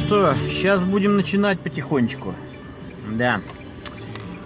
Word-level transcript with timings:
что, 0.00 0.34
сейчас 0.48 0.84
будем 0.84 1.16
начинать 1.16 1.60
потихонечку. 1.60 2.34
Да. 3.10 3.40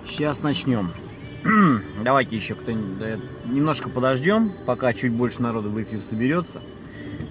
Сейчас 0.07 0.43
начнем. 0.43 0.91
Давайте 2.03 2.37
еще 2.37 2.55
кто-нибудь 2.55 3.21
немножко 3.47 3.89
подождем, 3.89 4.53
пока 4.67 4.93
чуть 4.93 5.13
больше 5.13 5.43
народу 5.43 5.71
в 5.71 5.83
эфир 5.83 6.01
соберется. 6.01 6.61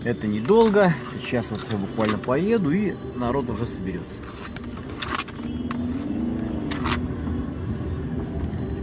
Это 0.04 0.28
недолго. 0.28 0.94
Сейчас 1.20 1.50
вот 1.50 1.66
я 1.72 1.78
буквально 1.78 2.18
поеду 2.18 2.72
и 2.72 2.94
народ 3.16 3.50
уже 3.50 3.66
соберется. 3.66 4.22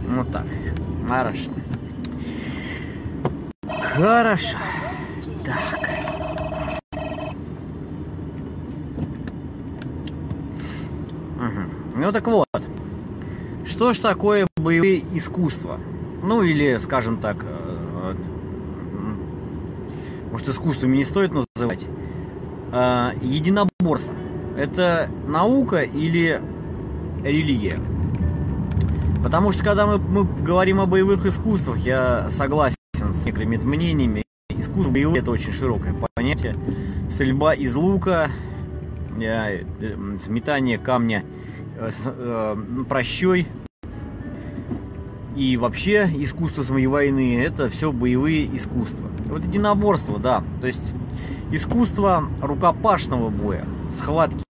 Вот 0.07 0.31
так. 0.31 0.45
Хорошо. 1.07 1.51
Хорошо. 3.95 4.57
Так. 5.45 5.80
Так 12.11 12.27
вот, 12.27 12.45
что 13.65 13.93
ж 13.93 13.97
такое 13.99 14.45
боевые 14.57 15.01
искусства? 15.17 15.79
Ну 16.23 16.43
или, 16.43 16.77
скажем 16.77 17.17
так, 17.17 17.37
э, 17.47 18.15
может 20.29 20.49
искусствами 20.49 20.97
не 20.97 21.05
стоит 21.05 21.31
называть. 21.31 21.85
А, 22.71 23.13
Единоборство. 23.21 24.13
Это 24.57 25.09
наука 25.25 25.81
или 25.81 26.41
религия? 27.23 27.79
Потому 29.23 29.53
что 29.53 29.63
когда 29.63 29.85
мы, 29.85 29.97
мы 29.97 30.25
говорим 30.25 30.81
о 30.81 30.87
боевых 30.87 31.25
искусствах, 31.25 31.77
я 31.77 32.29
согласен 32.29 32.75
с 32.99 33.25
некоторыми 33.25 33.57
мнениями. 33.57 34.23
Искусство 34.49 34.91
боевое 34.91 35.19
это 35.21 35.31
очень 35.31 35.53
широкое 35.53 35.95
понятие. 36.15 36.55
Стрельба 37.09 37.53
из 37.53 37.73
лука, 37.75 38.29
э, 39.17 39.63
э, 39.79 39.95
метание 40.27 40.77
камня 40.77 41.23
прощой 42.87 43.47
и 45.35 45.57
вообще 45.57 46.09
искусство 46.17 46.63
самой 46.63 46.85
войны 46.87 47.41
это 47.41 47.69
все 47.69 47.91
боевые 47.91 48.45
искусства. 48.55 49.09
Вот 49.25 49.43
единоборство, 49.43 50.19
да, 50.19 50.43
то 50.59 50.67
есть 50.67 50.93
искусство 51.51 52.25
рукопашного 52.41 53.29
боя, 53.29 53.65
схватки. 53.89 54.43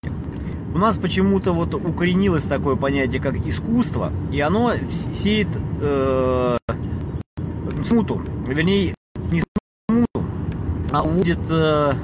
У 0.74 0.78
нас 0.78 0.96
почему-то 0.98 1.52
вот 1.52 1.74
укоренилось 1.74 2.44
такое 2.44 2.76
понятие, 2.76 3.20
как 3.20 3.34
искусство, 3.36 4.12
и 4.30 4.40
оно 4.40 4.74
сеет 5.14 5.48
э, 5.80 6.58
смуту, 7.86 8.22
вернее, 8.46 8.94
не 9.32 9.42
смуту, 9.90 10.28
а 10.92 11.02
уводит 11.02 11.40
э, 11.50 11.94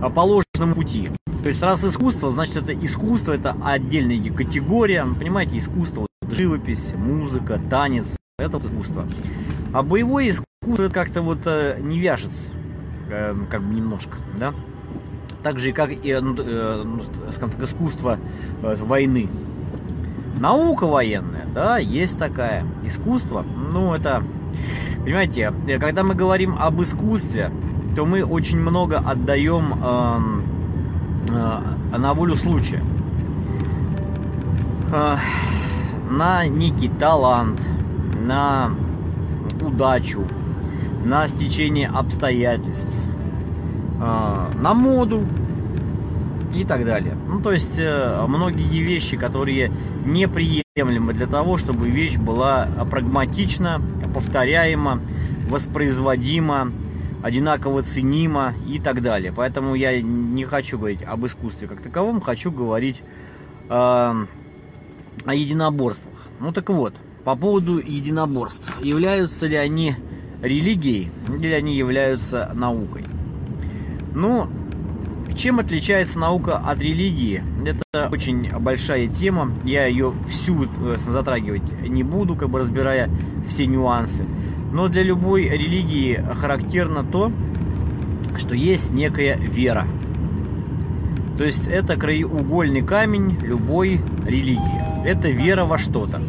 по 0.00 0.20
ложному 0.20 0.74
пути. 0.74 1.10
То 1.42 1.48
есть 1.48 1.62
раз 1.62 1.84
искусство, 1.84 2.30
значит 2.30 2.56
это 2.56 2.74
искусство, 2.74 3.32
это 3.32 3.54
отдельная 3.64 4.32
категория, 4.32 5.06
понимаете, 5.18 5.58
искусство, 5.58 6.00
вот, 6.00 6.34
живопись, 6.34 6.92
музыка, 6.94 7.60
танец, 7.70 8.16
это 8.38 8.58
вот 8.58 8.68
искусство. 8.68 9.06
А 9.72 9.82
боевое 9.82 10.30
искусство 10.30 10.88
как-то 10.88 11.22
вот 11.22 11.46
э, 11.46 11.78
не 11.80 11.98
вяжется, 11.98 12.50
э, 13.10 13.34
как 13.50 13.62
бы 13.62 13.74
немножко, 13.74 14.16
да? 14.38 14.52
Так 15.42 15.60
же, 15.60 15.72
как 15.72 15.92
и, 15.92 16.18
ну, 16.20 16.34
э, 16.36 16.82
ну, 16.84 17.04
скажем 17.30 17.50
так, 17.50 17.62
искусство 17.62 18.18
э, 18.62 18.74
войны. 18.80 19.28
Наука 20.38 20.86
военная, 20.86 21.46
да, 21.54 21.78
есть 21.78 22.18
такая. 22.18 22.66
Искусство, 22.84 23.44
ну, 23.72 23.94
это, 23.94 24.24
понимаете, 25.04 25.52
э, 25.68 25.78
когда 25.78 26.02
мы 26.02 26.14
говорим 26.14 26.56
об 26.58 26.82
искусстве, 26.82 27.52
то 27.96 28.04
мы 28.04 28.22
очень 28.22 28.58
много 28.58 28.98
отдаем 28.98 29.72
эм, 29.82 30.42
э, 31.30 31.96
на 31.96 32.12
волю 32.12 32.36
случая. 32.36 32.82
Э, 34.92 35.16
на 36.10 36.46
некий 36.46 36.88
талант, 36.88 37.58
на 38.20 38.70
удачу, 39.62 40.24
на 41.04 41.26
стечение 41.26 41.88
обстоятельств, 41.88 42.94
э, 43.98 44.52
на 44.60 44.74
моду 44.74 45.24
и 46.54 46.64
так 46.64 46.84
далее. 46.84 47.14
Ну, 47.26 47.40
то 47.40 47.50
есть 47.50 47.78
э, 47.78 48.24
многие 48.28 48.82
вещи, 48.82 49.16
которые 49.16 49.72
неприемлемы 50.04 51.14
для 51.14 51.26
того, 51.26 51.56
чтобы 51.56 51.88
вещь 51.88 52.18
была 52.18 52.68
прагматична, 52.90 53.80
повторяема, 54.14 55.00
воспроизводима, 55.48 56.72
одинаково 57.26 57.82
ценима 57.82 58.54
и 58.68 58.78
так 58.78 59.02
далее. 59.02 59.32
Поэтому 59.34 59.74
я 59.74 60.00
не 60.00 60.44
хочу 60.44 60.78
говорить 60.78 61.02
об 61.02 61.26
искусстве 61.26 61.66
как 61.66 61.82
таковом, 61.82 62.20
хочу 62.20 62.52
говорить 62.52 63.02
э, 63.68 63.68
о 63.68 65.34
единоборствах. 65.34 66.14
Ну 66.38 66.52
так 66.52 66.70
вот, 66.70 66.94
по 67.24 67.34
поводу 67.34 67.78
единоборств. 67.78 68.72
Являются 68.80 69.48
ли 69.48 69.56
они 69.56 69.96
религией 70.40 71.10
или 71.28 71.52
они 71.52 71.74
являются 71.74 72.52
наукой? 72.54 73.04
Ну, 74.14 74.48
чем 75.36 75.58
отличается 75.58 76.20
наука 76.20 76.58
от 76.58 76.78
религии? 76.78 77.42
Это 77.66 78.08
очень 78.08 78.48
большая 78.60 79.08
тема. 79.08 79.52
Я 79.64 79.86
ее 79.86 80.14
всю 80.28 80.64
э, 80.64 80.96
затрагивать 80.96 81.68
не 81.82 82.04
буду, 82.04 82.36
как 82.36 82.50
бы 82.50 82.60
разбирая 82.60 83.10
все 83.48 83.66
нюансы. 83.66 84.24
Но 84.72 84.88
для 84.88 85.02
любой 85.02 85.48
религии 85.48 86.22
характерно 86.40 87.04
то, 87.04 87.32
что 88.36 88.54
есть 88.54 88.90
некая 88.90 89.36
вера. 89.36 89.86
То 91.38 91.44
есть 91.44 91.66
это 91.68 91.96
краеугольный 91.96 92.82
камень 92.82 93.38
любой 93.42 94.00
религии. 94.24 95.06
Это 95.06 95.28
вера 95.28 95.64
во 95.64 95.78
что-то. 95.78 96.20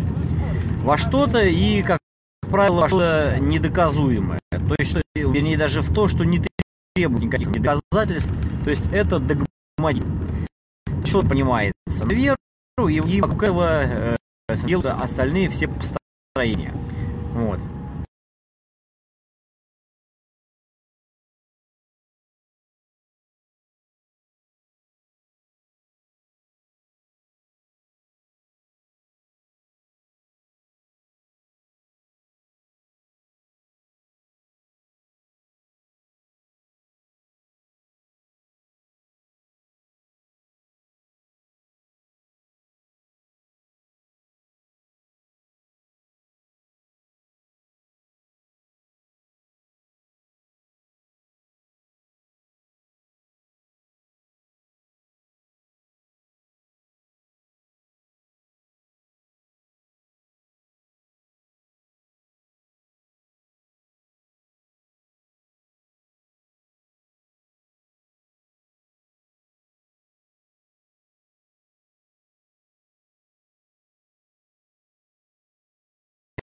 Во 0.83 0.97
что-то 0.97 1.41
и, 1.41 1.81
как 1.81 1.99
правило, 2.49 2.87
что-то 2.87 3.37
недоказуемое. 3.39 4.39
То 4.51 4.75
есть, 4.77 4.91
что, 4.91 5.01
вернее, 5.15 5.57
даже 5.57 5.81
в 5.81 5.93
то, 5.93 6.07
что 6.07 6.23
не 6.23 6.41
требует 6.93 7.23
никаких 7.23 7.51
доказательств. 7.51 8.29
То 8.63 8.69
есть 8.69 8.83
это 8.91 9.19
догматизм. 9.19 10.07
Что 11.05 11.21
понимается 11.21 11.73
на 12.03 12.13
веру, 12.13 12.37
и, 12.89 13.21
вокруг 13.21 13.43
этого 13.43 13.83
э, 13.83 14.15
остальные 14.49 15.49
все 15.49 15.67
построения. 15.67 16.73
Вот. 17.33 17.59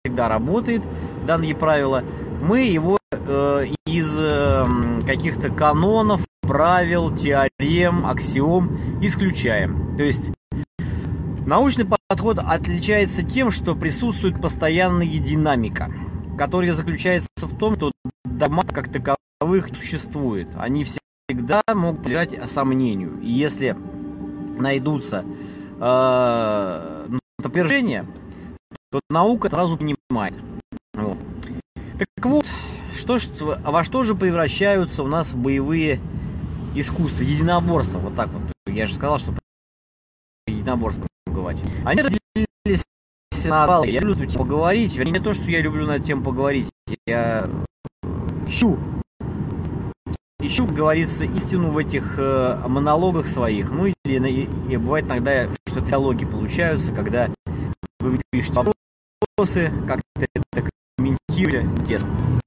Всегда 0.03 0.29
работает 0.29 0.81
данные 1.27 1.55
правила, 1.55 2.03
мы 2.41 2.61
его 2.61 2.97
э, 3.11 3.65
из 3.85 4.17
э, 4.17 4.65
каких-то 5.05 5.49
канонов, 5.49 6.25
правил, 6.41 7.13
теорем, 7.13 8.05
аксиом 8.05 9.01
исключаем. 9.01 9.97
То 9.97 10.03
есть 10.03 10.31
научный 11.45 11.85
подход 11.85 12.39
отличается 12.39 13.23
тем, 13.23 13.51
что 13.51 13.75
присутствует 13.75 14.41
постоянная 14.41 15.05
динамика, 15.05 15.91
которая 16.37 16.73
заключается 16.73 17.27
в 17.41 17.57
том, 17.57 17.75
что 17.75 17.91
дома 18.23 18.63
как 18.63 18.89
таковых 18.89 19.67
существует. 19.75 20.47
Они 20.57 20.85
всегда 20.85 21.61
могут 21.75 22.03
подлежать 22.03 22.49
сомнению. 22.49 23.19
И 23.21 23.29
если 23.29 23.75
найдутся 24.57 25.25
э, 25.77 27.07
опровержения, 27.37 28.05
то 28.91 29.01
наука 29.09 29.49
сразу 29.49 29.77
понимает. 29.77 30.33
Вот. 30.93 31.17
Так 31.97 32.25
вот, 32.25 32.45
что 32.95 33.19
во 33.63 33.83
что 33.83 34.03
же 34.03 34.15
превращаются 34.15 35.03
у 35.03 35.07
нас 35.07 35.33
боевые 35.33 35.99
искусства, 36.75 37.23
единоборства, 37.23 37.99
вот 37.99 38.15
так 38.15 38.29
вот. 38.29 38.41
Я 38.67 38.87
же 38.87 38.95
сказал, 38.95 39.19
что 39.19 39.33
единоборство 40.47 41.07
говорить. 41.27 41.61
Они 41.85 42.01
разделились 42.01 42.85
на 43.45 43.83
Я 43.85 43.99
люблю 43.99 44.29
поговорить, 44.31 44.95
вернее, 44.95 45.13
не 45.13 45.19
то, 45.19 45.33
что 45.33 45.43
я 45.49 45.61
люблю 45.61 45.85
на 45.85 45.99
тему 45.99 46.23
поговорить. 46.23 46.67
Я 47.05 47.47
ищу, 48.47 48.77
ищу, 50.39 50.65
как 50.65 50.75
говорится, 50.75 51.25
истину 51.25 51.71
в 51.71 51.77
этих 51.77 52.17
э, 52.17 52.63
монологах 52.67 53.27
своих. 53.27 53.71
Ну, 53.71 53.85
или 53.85 54.29
и, 54.29 54.49
и 54.71 54.77
бывает 54.77 55.05
иногда, 55.05 55.47
что 55.67 55.81
диалоги 55.81 56.25
получаются, 56.25 56.91
когда 56.91 57.29
вы 57.99 58.21
пишете 58.31 58.61
вопросы, 59.21 59.71
как-то 59.87 60.27
это 60.33 60.69
комментируете. 60.97 61.61
Интересно. 61.81 62.38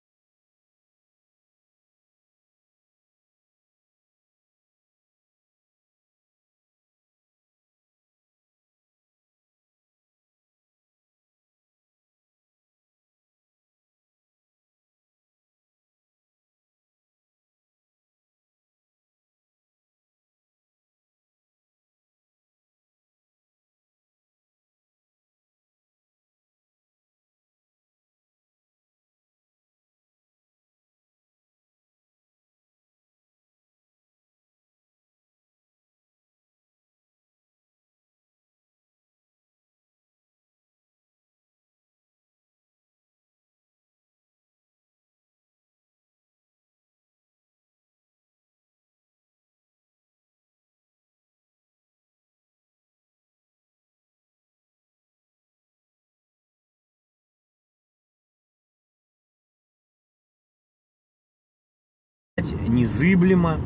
Незыблемо, 62.39 63.61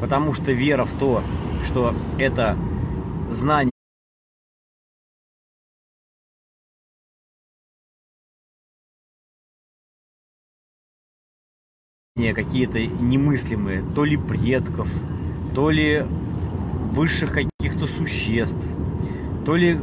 потому 0.00 0.32
что 0.32 0.50
вера 0.52 0.84
в 0.84 0.92
то, 0.98 1.22
что 1.64 1.94
это 2.18 2.58
знание 3.30 3.70
какие-то 12.34 12.84
немыслимые, 12.84 13.84
то 13.94 14.04
ли 14.04 14.16
предков, 14.16 14.90
то 15.54 15.70
ли 15.70 16.04
высших 16.92 17.32
каких-то 17.32 17.86
существ, 17.86 18.58
то 19.46 19.54
ли 19.54 19.80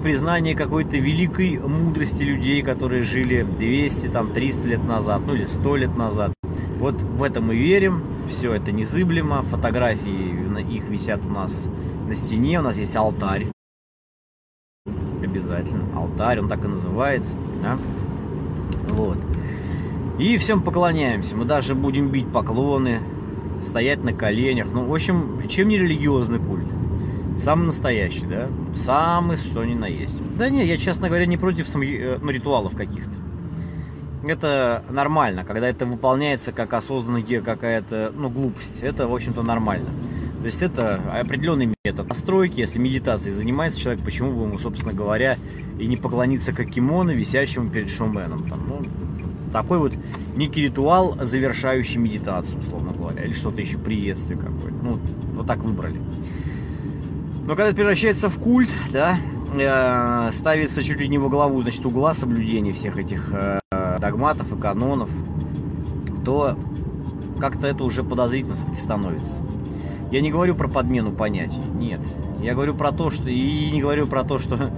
признание 0.00 0.54
какой-то 0.54 0.96
великой 0.96 1.58
мудрости 1.58 2.22
людей, 2.22 2.62
которые 2.62 3.02
жили 3.02 3.42
200, 3.42 4.08
там, 4.08 4.32
300 4.32 4.68
лет 4.68 4.84
назад, 4.84 5.22
ну 5.26 5.34
или 5.34 5.46
100 5.46 5.76
лет 5.76 5.96
назад. 5.96 6.32
Вот 6.78 6.94
в 7.02 7.22
это 7.24 7.40
мы 7.40 7.56
верим, 7.56 8.04
все 8.28 8.54
это 8.54 8.70
незыблемо, 8.70 9.42
фотографии 9.42 10.38
их 10.70 10.88
висят 10.88 11.20
у 11.24 11.28
нас 11.28 11.66
на 12.06 12.14
стене, 12.14 12.60
у 12.60 12.62
нас 12.62 12.76
есть 12.76 12.94
алтарь. 12.94 13.50
Обязательно, 15.22 15.84
алтарь, 15.96 16.40
он 16.40 16.48
так 16.48 16.64
и 16.64 16.68
называется, 16.68 17.34
да? 17.62 17.78
Вот. 18.90 19.18
И 20.18 20.36
всем 20.36 20.62
поклоняемся, 20.62 21.36
мы 21.36 21.44
даже 21.44 21.74
будем 21.74 22.10
бить 22.10 22.30
поклоны, 22.32 23.00
стоять 23.64 24.04
на 24.04 24.12
коленях, 24.12 24.68
ну, 24.72 24.84
в 24.84 24.94
общем, 24.94 25.48
чем 25.48 25.68
не 25.68 25.78
религиозный 25.78 26.38
культ? 26.38 26.66
Самый 27.38 27.66
настоящий, 27.66 28.26
да? 28.26 28.48
Самый, 28.74 29.36
что 29.36 29.64
ни 29.64 29.74
на 29.74 29.86
есть. 29.86 30.20
Да 30.36 30.48
нет, 30.50 30.66
я, 30.66 30.76
честно 30.76 31.08
говоря, 31.08 31.26
не 31.26 31.36
против 31.36 31.68
сам... 31.68 31.82
Э, 31.82 32.18
ну, 32.20 32.30
ритуалов 32.30 32.74
каких-то 32.74 33.17
это 34.24 34.84
нормально, 34.90 35.44
когда 35.44 35.68
это 35.68 35.86
выполняется 35.86 36.52
как 36.52 36.72
осознанная 36.72 37.40
какая-то, 37.40 38.12
ну, 38.14 38.28
глупость. 38.30 38.80
Это, 38.80 39.06
в 39.06 39.14
общем-то, 39.14 39.42
нормально. 39.42 39.88
То 40.38 40.46
есть 40.46 40.62
это 40.62 41.00
определенный 41.12 41.74
метод 41.84 42.08
настройки. 42.08 42.60
Если 42.60 42.78
медитацией 42.78 43.34
занимается 43.34 43.78
человек, 43.78 44.04
почему 44.04 44.32
бы 44.32 44.44
ему, 44.44 44.58
собственно 44.58 44.92
говоря, 44.92 45.36
и 45.78 45.86
не 45.86 45.96
поклониться 45.96 46.52
кимоно, 46.52 47.10
висящему 47.10 47.70
перед 47.70 47.90
шоуменом. 47.90 48.48
Там, 48.48 48.66
ну, 48.68 48.82
такой 49.52 49.78
вот 49.78 49.92
некий 50.36 50.62
ритуал, 50.62 51.16
завершающий 51.20 51.98
медитацию, 51.98 52.60
условно 52.60 52.92
говоря, 52.92 53.22
или 53.22 53.32
что-то 53.32 53.60
еще, 53.60 53.78
приветствие 53.78 54.38
какое-то. 54.38 54.78
Ну, 54.82 54.98
вот 55.34 55.46
так 55.46 55.58
выбрали. 55.58 56.00
Но 57.42 57.54
когда 57.54 57.66
это 57.66 57.76
превращается 57.76 58.28
в 58.28 58.38
культ, 58.38 58.68
да, 58.92 59.18
э, 59.56 60.30
ставится 60.32 60.84
чуть 60.84 61.00
ли 61.00 61.08
не 61.08 61.18
во 61.18 61.28
главу, 61.28 61.62
значит, 61.62 61.84
угла 61.86 62.14
соблюдения 62.14 62.72
всех 62.72 62.98
этих 62.98 63.32
э, 63.32 63.58
догматов 63.98 64.52
и 64.52 64.60
канонов, 64.60 65.10
то 66.24 66.56
как-то 67.38 67.66
это 67.66 67.84
уже 67.84 68.02
подозрительно 68.02 68.56
становится. 68.78 69.32
Я 70.10 70.20
не 70.20 70.30
говорю 70.30 70.54
про 70.54 70.68
подмену 70.68 71.12
понятий, 71.12 71.60
нет. 71.74 72.00
Я 72.40 72.54
говорю 72.54 72.74
про 72.74 72.92
то, 72.92 73.10
что... 73.10 73.28
И 73.28 73.70
не 73.70 73.80
говорю 73.80 74.06
про 74.06 74.24
то, 74.24 74.38
что 74.38 74.70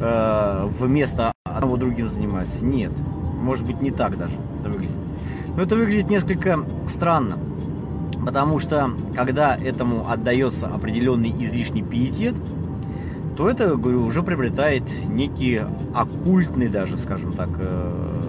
э, 0.00 0.68
вместо 0.78 1.32
одного 1.44 1.76
другим 1.76 2.08
занимаются. 2.08 2.64
Нет. 2.64 2.92
Может 3.40 3.66
быть, 3.66 3.80
не 3.80 3.90
так 3.90 4.16
даже 4.16 4.34
это 4.58 4.70
выглядит. 4.70 4.96
Но 5.56 5.62
это 5.62 5.76
выглядит 5.76 6.08
несколько 6.08 6.58
странно. 6.88 7.38
Потому 8.24 8.58
что, 8.58 8.90
когда 9.14 9.56
этому 9.56 10.08
отдается 10.08 10.66
определенный 10.66 11.30
излишний 11.30 11.82
пиетет, 11.82 12.34
то 13.36 13.48
это, 13.48 13.76
говорю, 13.76 14.04
уже 14.04 14.22
приобретает 14.22 14.84
некий 15.08 15.62
оккультный 15.94 16.68
даже, 16.68 16.98
скажем 16.98 17.32
так, 17.32 17.48
э, 17.58 18.19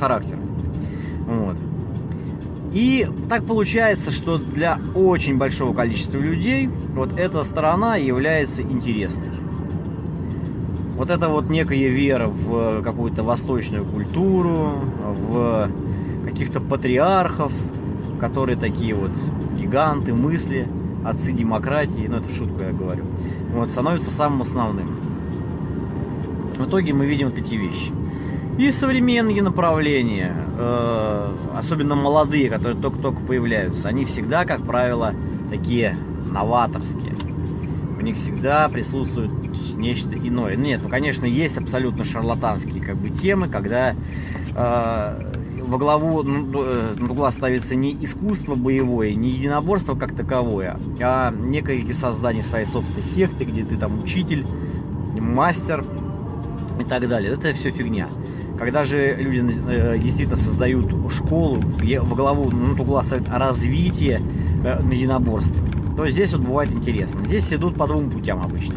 характер. 0.00 0.36
Вот. 1.26 1.56
И 2.72 3.08
так 3.28 3.44
получается, 3.44 4.10
что 4.10 4.38
для 4.38 4.78
очень 4.94 5.36
большого 5.36 5.74
количества 5.74 6.18
людей 6.18 6.68
вот 6.94 7.18
эта 7.18 7.42
сторона 7.44 7.96
является 7.96 8.62
интересной. 8.62 9.30
Вот 10.96 11.10
это 11.10 11.28
вот 11.28 11.48
некая 11.48 11.88
вера 11.88 12.26
в 12.28 12.82
какую-то 12.82 13.22
восточную 13.22 13.84
культуру, 13.84 14.72
в 15.02 15.68
каких-то 16.24 16.60
патриархов, 16.60 17.52
которые 18.20 18.56
такие 18.56 18.94
вот 18.94 19.10
гиганты 19.58 20.14
мысли, 20.14 20.66
отцы 21.04 21.32
демократии, 21.32 22.06
ну 22.06 22.16
это 22.16 22.28
в 22.28 22.36
шутку 22.36 22.62
я 22.62 22.72
говорю, 22.72 23.04
вот, 23.54 23.70
становится 23.70 24.10
самым 24.10 24.42
основным. 24.42 24.88
В 26.58 26.68
итоге 26.68 26.92
мы 26.92 27.06
видим 27.06 27.30
вот 27.30 27.38
эти 27.38 27.54
вещи. 27.54 27.90
И 28.60 28.70
современные 28.72 29.42
направления, 29.42 30.36
э, 30.58 31.28
особенно 31.56 31.94
молодые, 31.94 32.50
которые 32.50 32.78
только-только 32.78 33.18
появляются, 33.22 33.88
они 33.88 34.04
всегда, 34.04 34.44
как 34.44 34.60
правило, 34.66 35.14
такие 35.48 35.96
новаторские. 36.30 37.14
У 37.98 38.02
них 38.02 38.16
всегда 38.16 38.68
присутствует 38.68 39.30
нечто 39.78 40.14
иное. 40.14 40.56
Нет, 40.56 40.80
ну, 40.82 40.90
конечно, 40.90 41.24
есть 41.24 41.56
абсолютно 41.56 42.04
шарлатанские 42.04 42.84
как 42.84 42.96
бы 42.96 43.08
темы, 43.08 43.48
когда 43.48 43.94
э, 44.54 45.32
во 45.64 45.78
главу 45.78 46.22
ну, 46.22 46.46
э, 46.62 46.96
угла 47.00 47.30
ставится 47.30 47.74
не 47.74 47.96
искусство 48.04 48.56
боевое, 48.56 49.14
не 49.14 49.30
единоборство 49.30 49.94
как 49.94 50.14
таковое, 50.14 50.76
а 51.00 51.30
некое 51.30 51.82
создание 51.94 52.44
своей 52.44 52.66
собственной 52.66 53.06
секты, 53.06 53.44
где 53.44 53.64
ты 53.64 53.78
там 53.78 54.02
учитель, 54.02 54.44
мастер 55.18 55.82
и 56.78 56.84
так 56.84 57.08
далее. 57.08 57.32
Это 57.32 57.54
все 57.54 57.70
фигня. 57.70 58.06
Когда 58.60 58.84
же 58.84 59.14
люди 59.14 59.42
э, 59.68 59.98
действительно 59.98 60.36
создают 60.36 60.94
школу, 61.10 61.56
во 61.56 62.14
главу 62.14 62.50
ну, 62.50 62.74
угла 62.74 63.02
ставят 63.02 63.26
развитие 63.30 64.20
э, 64.62 64.82
на 64.82 64.92
единоборстве, 64.92 65.54
то 65.96 66.06
здесь 66.10 66.34
вот 66.34 66.42
бывает 66.42 66.70
интересно. 66.70 67.24
Здесь 67.24 67.50
идут 67.54 67.76
по 67.76 67.86
двум 67.86 68.10
путям 68.10 68.42
обычно. 68.42 68.74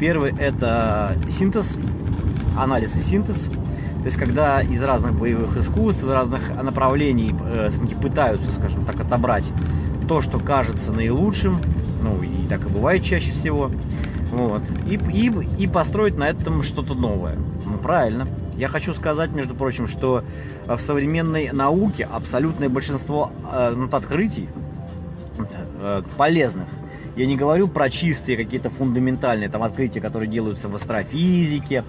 Первый 0.00 0.34
это 0.38 1.14
синтез, 1.28 1.76
анализ 2.56 2.96
и 2.96 3.02
синтез. 3.02 3.50
То 3.98 4.04
есть, 4.06 4.16
когда 4.16 4.62
из 4.62 4.82
разных 4.82 5.12
боевых 5.12 5.58
искусств, 5.58 6.02
из 6.02 6.08
разных 6.08 6.40
направлений 6.62 7.34
э, 7.52 7.68
пытаются, 8.00 8.50
скажем 8.58 8.82
так, 8.86 8.98
отобрать 8.98 9.44
то, 10.08 10.22
что 10.22 10.38
кажется 10.38 10.90
наилучшим, 10.90 11.58
ну 12.02 12.22
и 12.22 12.48
так 12.48 12.64
и 12.64 12.68
бывает 12.70 13.04
чаще 13.04 13.32
всего, 13.32 13.70
вот, 14.32 14.62
и, 14.88 14.94
и, 14.94 15.30
и 15.58 15.66
построить 15.66 16.16
на 16.16 16.30
этом 16.30 16.62
что-то 16.62 16.94
новое. 16.94 17.34
Ну, 17.66 17.76
правильно. 17.76 18.26
Я 18.58 18.68
хочу 18.68 18.92
сказать, 18.92 19.30
между 19.32 19.54
прочим, 19.54 19.88
что 19.88 20.22
в 20.66 20.80
современной 20.80 21.52
науке 21.52 22.08
абсолютное 22.10 22.68
большинство 22.68 23.32
э, 23.52 23.72
ну, 23.74 23.88
открытий 23.90 24.48
э, 25.80 26.02
полезных 26.16 26.66
я 27.18 27.26
не 27.26 27.36
говорю 27.36 27.66
про 27.66 27.90
чистые 27.90 28.36
какие-то 28.36 28.70
фундаментальные 28.70 29.48
там 29.48 29.64
открытия, 29.64 30.00
которые 30.00 30.28
делаются 30.28 30.68
в 30.68 30.76
астрофизике, 30.76 31.82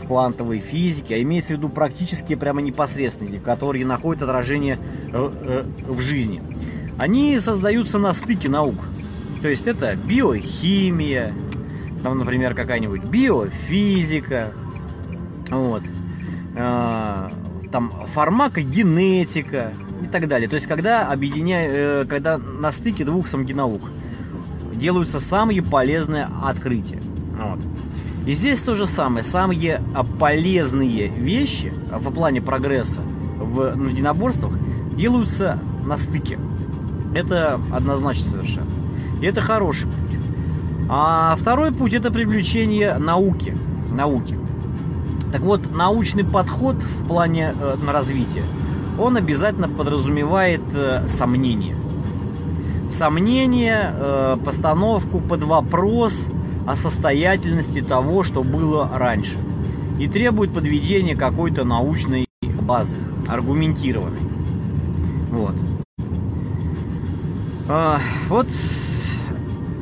в 0.00 0.06
квантовой 0.06 0.58
физике, 0.60 1.16
а 1.16 1.22
имеется 1.22 1.54
в 1.54 1.56
виду 1.56 1.68
практические 1.68 2.38
прямо 2.38 2.60
непосредственные, 2.60 3.40
которые 3.40 3.84
находят 3.84 4.22
отражение 4.22 4.78
э, 5.12 5.30
э, 5.42 5.62
в 5.88 6.00
жизни. 6.00 6.40
Они 6.98 7.38
создаются 7.40 7.98
на 7.98 8.14
стыке 8.14 8.48
наук. 8.48 8.76
То 9.42 9.48
есть 9.48 9.66
это 9.66 9.96
биохимия, 9.96 11.32
там, 12.02 12.18
например, 12.18 12.54
какая-нибудь 12.54 13.02
биофизика, 13.02 14.52
вот, 15.50 15.82
э, 15.82 15.95
там 16.56 17.92
фармакогенетика 18.14 19.72
и 20.02 20.06
так 20.06 20.28
далее. 20.28 20.48
То 20.48 20.56
есть 20.56 20.66
когда 20.66 21.10
объединяя, 21.10 22.04
когда 22.04 22.38
на 22.38 22.72
стыке 22.72 23.04
двух 23.04 23.28
самогенаук 23.28 23.82
делаются 24.74 25.20
самые 25.20 25.62
полезные 25.62 26.28
открытия. 26.42 27.00
Вот. 27.38 27.58
И 28.26 28.34
здесь 28.34 28.60
то 28.60 28.74
же 28.74 28.86
самое. 28.86 29.24
Самые 29.24 29.80
полезные 30.18 31.08
вещи 31.08 31.72
в 31.90 32.10
плане 32.10 32.42
прогресса 32.42 33.00
в 33.38 33.74
ну, 33.76 33.88
единоборствах 33.88 34.52
делаются 34.96 35.58
на 35.84 35.96
стыке. 35.96 36.38
Это 37.14 37.60
однозначно 37.72 38.30
совершенно. 38.30 38.66
И 39.20 39.26
это 39.26 39.40
хороший 39.40 39.86
путь. 39.86 40.18
А 40.88 41.36
второй 41.40 41.72
путь 41.72 41.94
это 41.94 42.10
привлечение 42.10 42.98
науки. 42.98 43.56
Науки. 43.92 44.36
Так 45.36 45.44
вот, 45.44 45.70
научный 45.70 46.24
подход 46.24 46.76
в 46.76 47.08
плане 47.08 47.52
э, 47.60 47.76
развития, 47.86 48.42
он 48.98 49.18
обязательно 49.18 49.68
подразумевает 49.68 50.62
э, 50.72 51.06
сомнения 51.08 51.76
сомнение, 52.90 53.92
э, 53.92 54.36
постановку 54.42 55.20
под 55.20 55.42
вопрос 55.42 56.24
о 56.66 56.74
состоятельности 56.74 57.82
того, 57.82 58.22
что 58.24 58.42
было 58.42 58.88
раньше. 58.94 59.36
И 59.98 60.08
требует 60.08 60.54
подведения 60.54 61.14
какой-то 61.14 61.64
научной 61.64 62.26
базы, 62.62 62.96
аргументированной. 63.28 64.20
Вот. 65.32 65.54
А, 67.68 68.00
вот 68.30 68.46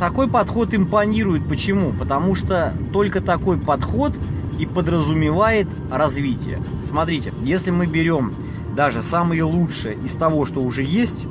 такой 0.01 0.27
подход 0.27 0.75
импонирует. 0.75 1.47
Почему? 1.47 1.93
Потому 1.93 2.35
что 2.35 2.75
только 2.93 3.21
такой 3.21 3.57
подход 3.57 4.13
и 4.59 4.67
подразумевает 4.67 5.69
развитие. 5.91 6.61
Смотрите, 6.89 7.33
если 7.43 7.71
мы 7.71 7.87
берем 7.87 8.33
даже 8.75 9.03
самые 9.03 9.43
лучшие 9.45 9.97
из 9.97 10.13
того, 10.13 10.47
что 10.47 10.61
уже 10.61 10.83
есть, 10.83 11.27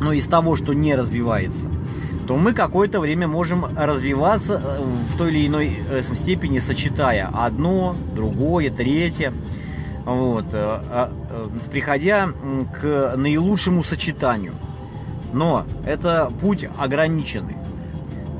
но 0.00 0.12
из 0.12 0.26
того, 0.26 0.56
что 0.56 0.72
не 0.72 0.94
развивается, 0.94 1.68
то 2.26 2.36
мы 2.36 2.52
какое-то 2.52 3.00
время 3.00 3.26
можем 3.26 3.64
развиваться 3.76 4.60
э, 4.62 4.82
в 5.12 5.16
той 5.16 5.30
или 5.30 5.46
иной 5.46 5.78
э, 5.90 6.02
степени, 6.02 6.58
сочетая 6.58 7.30
одно, 7.32 7.96
другое, 8.14 8.70
третье, 8.70 9.32
вот, 10.04 10.44
э, 10.52 11.08
приходя 11.70 12.28
к 12.80 13.14
наилучшему 13.16 13.82
сочетанию. 13.82 14.52
Но 15.32 15.64
это 15.86 16.30
путь 16.40 16.68
ограниченный. 16.76 17.56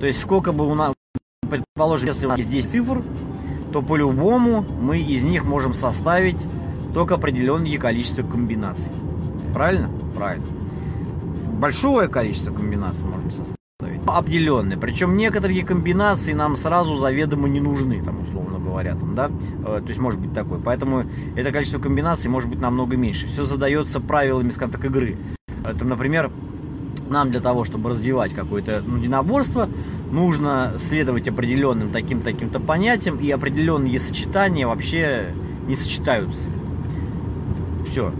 То 0.00 0.06
есть 0.06 0.20
сколько 0.20 0.52
бы 0.52 0.66
у 0.66 0.74
нас, 0.74 0.92
предположим, 1.48 2.08
если 2.08 2.26
у 2.26 2.28
нас 2.30 2.38
есть 2.38 2.50
10 2.50 2.70
цифр, 2.70 3.02
то 3.72 3.82
по-любому 3.82 4.64
мы 4.80 4.98
из 4.98 5.22
них 5.24 5.44
можем 5.44 5.74
составить 5.74 6.36
только 6.94 7.14
определенное 7.14 7.78
количество 7.78 8.22
комбинаций. 8.22 8.92
Правильно? 9.52 9.88
Правильно 10.14 10.44
большое 11.58 12.08
количество 12.08 12.52
комбинаций 12.52 13.04
можем 13.04 13.30
составить. 13.30 13.58
Определенные. 14.06 14.78
Причем 14.78 15.16
некоторые 15.16 15.64
комбинации 15.64 16.32
нам 16.32 16.56
сразу 16.56 16.96
заведомо 16.96 17.48
не 17.48 17.60
нужны, 17.60 18.02
там, 18.02 18.22
условно 18.22 18.58
говоря. 18.58 18.94
Там, 18.94 19.14
да? 19.14 19.30
Э, 19.66 19.80
то 19.80 19.88
есть 19.88 20.00
может 20.00 20.18
быть 20.18 20.32
такое. 20.32 20.58
Поэтому 20.58 21.04
это 21.36 21.52
количество 21.52 21.78
комбинаций 21.78 22.30
может 22.30 22.48
быть 22.48 22.60
намного 22.60 22.96
меньше. 22.96 23.26
Все 23.28 23.44
задается 23.44 24.00
правилами, 24.00 24.50
скажем 24.50 24.72
так, 24.72 24.84
игры. 24.84 25.16
Это, 25.64 25.84
например, 25.84 26.30
нам 27.08 27.30
для 27.30 27.40
того, 27.40 27.64
чтобы 27.64 27.90
развивать 27.90 28.34
какое-то 28.34 28.82
ну, 28.84 28.96
единоборство, 28.96 29.68
нужно 30.10 30.74
следовать 30.78 31.28
определенным 31.28 31.90
таким-таким-то 31.90 32.60
понятиям, 32.60 33.18
и 33.18 33.30
определенные 33.30 33.98
сочетания 33.98 34.66
вообще 34.66 35.34
не 35.66 35.74
сочетаются. 35.74 36.40
Все. 37.88 38.12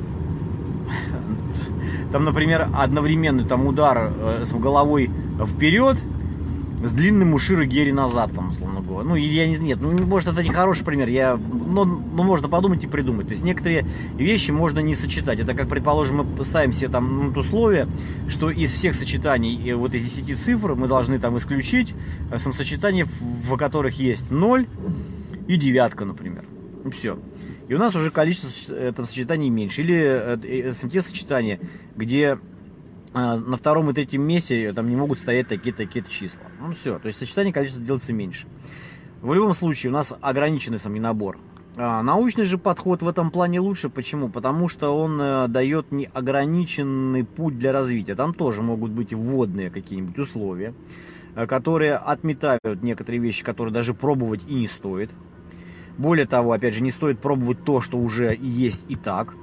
Там, 2.13 2.25
например, 2.25 2.69
одновременный 2.75 3.45
там 3.45 3.67
удар 3.67 4.13
э, 4.17 4.45
с 4.45 4.53
головой 4.53 5.11
вперед, 5.47 5.99
с 6.83 6.93
длинным 6.93 7.35
ушира 7.35 7.65
Герри 7.65 7.93
назад, 7.93 8.33
там, 8.35 8.53
говоря. 9.03 9.09
Ну, 9.11 9.17
я 9.17 9.47
не, 9.47 9.57
нет, 9.57 9.79
ну, 9.81 10.07
может, 10.07 10.29
это 10.29 10.43
не 10.43 10.51
хороший 10.51 10.85
пример, 10.85 11.09
я, 11.09 11.37
но, 11.37 11.85
но 11.85 12.23
можно 12.23 12.49
подумать 12.49 12.85
и 12.85 12.87
придумать. 12.87 13.27
То 13.27 13.33
есть 13.33 13.45
некоторые 13.45 13.87
вещи 14.15 14.51
можно 14.51 14.81
не 14.81 14.95
сочетать. 14.95 15.39
Это 15.41 15.55
как, 15.55 15.69
предположим, 15.69 16.27
мы 16.37 16.45
ставим 16.45 16.73
себе 16.73 16.89
там 16.89 17.33
ну, 17.33 17.41
условие, 17.41 17.89
что 18.29 18.51
из 18.51 18.73
всех 18.73 18.95
сочетаний, 18.95 19.71
э, 19.71 19.75
вот 19.75 19.95
из 19.95 20.11
10 20.11 20.39
цифр, 20.39 20.75
мы 20.75 20.89
должны 20.89 21.19
там 21.19 21.37
исключить 21.37 21.95
э, 22.31 22.39
сочетания, 22.39 23.07
в 23.07 23.57
которых 23.57 23.99
есть 23.99 24.31
0 24.31 24.67
и 25.47 25.57
девятка, 25.57 26.05
например. 26.05 26.45
И 26.85 26.91
все. 26.91 27.19
И 27.69 27.75
у 27.75 27.79
нас 27.79 27.95
уже 27.95 28.11
количество 28.11 28.75
этого 28.75 29.07
сочетаний 29.07 29.51
меньше. 29.51 29.83
Или 29.83 29.97
э, 30.01 30.73
те 30.91 31.01
сочетания, 31.03 31.61
где 31.97 32.39
э, 33.13 33.35
на 33.37 33.57
втором 33.57 33.91
и 33.91 33.95
третьем 33.95 34.23
месте 34.23 34.73
там 34.73 34.89
не 34.89 34.97
могут 34.97 35.19
стоять 35.19 35.49
такие-такие 35.49 36.05
числа. 36.09 36.43
Ну 36.61 36.73
все, 36.73 36.99
то 36.99 37.09
есть 37.09 37.19
сочетание 37.19 37.53
количества 37.53 37.85
делается 37.85 38.13
меньше. 38.13 38.47
В 39.21 39.35
любом 39.35 39.53
случае 39.55 39.91
у 39.91 39.95
нас 39.95 40.15
ограниченный 40.21 40.79
сам 40.79 40.95
набор. 40.95 41.39
А, 41.77 42.03
научный 42.03 42.45
же 42.45 42.57
подход 42.57 43.03
в 43.03 43.09
этом 43.09 43.31
плане 43.31 43.61
лучше. 43.61 43.89
Почему? 43.89 44.29
Потому 44.29 44.69
что 44.69 44.97
он 44.97 45.21
э, 45.21 45.49
дает 45.49 45.91
неограниченный 45.91 47.25
путь 47.25 47.59
для 47.59 47.73
развития. 47.73 48.15
Там 48.15 48.33
тоже 48.33 48.63
могут 48.63 48.93
быть 48.93 49.13
вводные 49.13 49.71
какие-нибудь 49.71 50.19
условия, 50.19 50.73
э, 51.35 51.47
которые 51.47 51.95
отметают 51.95 52.83
некоторые 52.83 53.21
вещи, 53.21 53.45
которые 53.45 53.73
даже 53.73 53.93
пробовать 53.93 54.43
и 54.47 54.55
не 54.55 54.69
стоит. 54.69 55.11
Более 55.97 56.27
того, 56.27 56.53
опять 56.53 56.75
же, 56.75 56.83
не 56.83 56.93
стоит 56.93 57.19
пробовать 57.21 57.65
то, 57.65 57.81
что 57.81 57.99
уже 57.99 58.37
есть 58.41 58.85
и 58.89 58.95
так. 58.95 59.35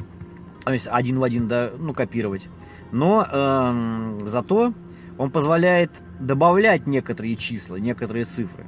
То 0.64 0.72
есть 0.72 0.88
один 0.90 1.20
в 1.20 1.24
один 1.24 1.50
да, 1.50 1.72
ну, 1.78 1.94
копировать. 1.94 2.48
Но 2.94 3.28
э, 3.30 4.20
зато 4.26 4.74
он 5.18 5.32
позволяет 5.32 5.92
добавлять 6.20 6.88
некоторые 6.88 7.36
числа, 7.36 7.76
некоторые 7.76 8.24
цифры. 8.24 8.66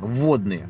Вводные. 0.00 0.68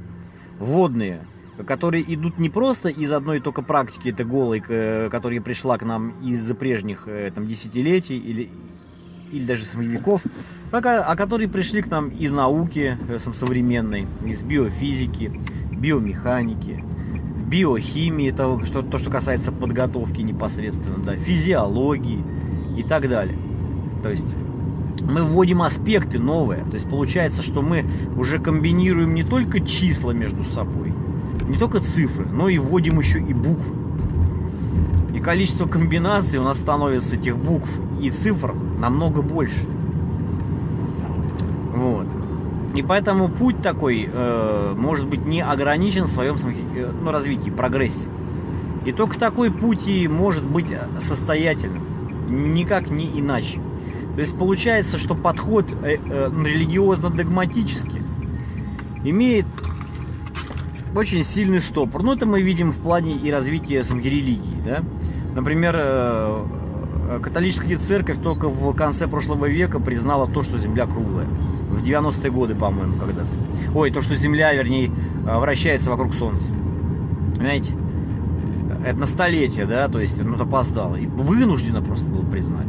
Вводные 0.58 1.22
которые 1.66 2.02
идут 2.14 2.38
не 2.38 2.48
просто 2.48 2.88
из 2.88 3.12
одной 3.12 3.40
только 3.40 3.62
практики, 3.62 4.08
это 4.08 4.24
голой, 4.24 4.60
которая 4.60 5.40
пришла 5.40 5.78
к 5.78 5.82
нам 5.84 6.14
из 6.22 6.42
прежних 6.54 7.04
э, 7.06 7.30
там, 7.34 7.46
десятилетий 7.46 8.18
или, 8.18 8.50
или 9.32 9.44
даже 9.44 9.64
веков, 9.74 10.22
а, 10.72 10.78
а 10.78 11.16
которые 11.16 11.48
пришли 11.48 11.82
к 11.82 11.88
нам 11.88 12.08
из 12.08 12.32
науки 12.32 12.96
э, 13.08 13.18
современной, 13.18 14.06
из 14.24 14.42
биофизики, 14.42 15.32
биомеханики, 15.72 16.84
биохимии, 17.46 18.30
то, 18.30 18.64
что, 18.64 18.82
то, 18.82 18.98
что 18.98 19.10
касается 19.10 19.52
подготовки 19.52 20.20
непосредственно, 20.20 20.98
да, 20.98 21.16
физиологии 21.16 22.24
и 22.76 22.82
так 22.82 23.08
далее. 23.08 23.36
То 24.02 24.10
есть 24.10 24.26
мы 25.10 25.24
вводим 25.24 25.62
аспекты 25.62 26.18
новые. 26.18 26.64
То 26.64 26.74
есть 26.74 26.88
получается, 26.88 27.42
что 27.42 27.62
мы 27.62 27.84
уже 28.16 28.38
комбинируем 28.38 29.14
не 29.14 29.24
только 29.24 29.60
числа 29.60 30.12
между 30.12 30.44
собой, 30.44 30.94
не 31.48 31.58
только 31.58 31.80
цифры, 31.80 32.26
но 32.26 32.48
и 32.48 32.58
вводим 32.58 32.98
еще 32.98 33.18
и 33.18 33.34
буквы. 33.34 33.74
И 35.14 35.20
количество 35.20 35.66
комбинаций 35.66 36.38
у 36.38 36.44
нас 36.44 36.58
становится 36.58 37.16
этих 37.16 37.36
букв 37.36 37.68
и 38.00 38.10
цифр 38.10 38.54
намного 38.78 39.20
больше. 39.20 39.66
Вот. 41.74 42.06
И 42.74 42.82
поэтому 42.82 43.28
путь 43.28 43.60
такой 43.62 44.08
э, 44.10 44.74
может 44.76 45.06
быть 45.06 45.26
не 45.26 45.42
ограничен 45.42 46.04
в 46.04 46.08
своем 46.08 46.36
э, 46.36 46.92
ну, 47.02 47.10
развитии, 47.10 47.50
прогрессе. 47.50 48.06
И 48.84 48.92
только 48.92 49.18
такой 49.18 49.50
путь 49.50 49.86
и 49.86 50.06
может 50.06 50.44
быть 50.44 50.68
состоятельным. 51.00 51.82
Никак 52.28 52.90
не 52.90 53.06
иначе. 53.06 53.60
То 54.14 54.20
есть 54.20 54.36
получается, 54.36 54.98
что 54.98 55.14
подход 55.14 55.66
э, 55.82 55.96
э, 56.04 56.30
религиозно-догматический 56.30 58.02
имеет 59.04 59.46
очень 60.94 61.24
сильный 61.24 61.60
стопор. 61.60 62.02
Ну, 62.02 62.12
это 62.12 62.26
мы 62.26 62.42
видим 62.42 62.72
в 62.72 62.78
плане 62.78 63.14
и 63.14 63.30
развития 63.30 63.84
самой 63.84 64.04
религии, 64.04 64.60
да. 64.64 64.82
Например, 65.34 65.74
э, 65.78 66.44
католическая 67.22 67.78
церковь 67.78 68.20
только 68.20 68.48
в 68.48 68.74
конце 68.74 69.06
прошлого 69.06 69.46
века 69.46 69.78
признала 69.78 70.26
то, 70.26 70.42
что 70.42 70.58
Земля 70.58 70.86
круглая. 70.86 71.26
В 71.70 71.84
90-е 71.84 72.30
годы, 72.32 72.56
по-моему, 72.56 72.98
когда-то. 72.98 73.28
Ой, 73.74 73.92
то, 73.92 74.02
что 74.02 74.16
Земля, 74.16 74.52
вернее, 74.52 74.90
вращается 75.22 75.88
вокруг 75.88 76.14
Солнца. 76.14 76.52
Понимаете? 77.36 77.72
Это 78.84 78.98
на 78.98 79.06
столетие, 79.06 79.66
да, 79.66 79.88
то 79.88 80.00
есть, 80.00 80.20
ну, 80.22 80.34
это 80.34 80.42
опоздало. 80.42 80.96
И 80.96 81.06
вынуждено 81.06 81.80
просто 81.80 82.06
было 82.06 82.22
признать. 82.22 82.66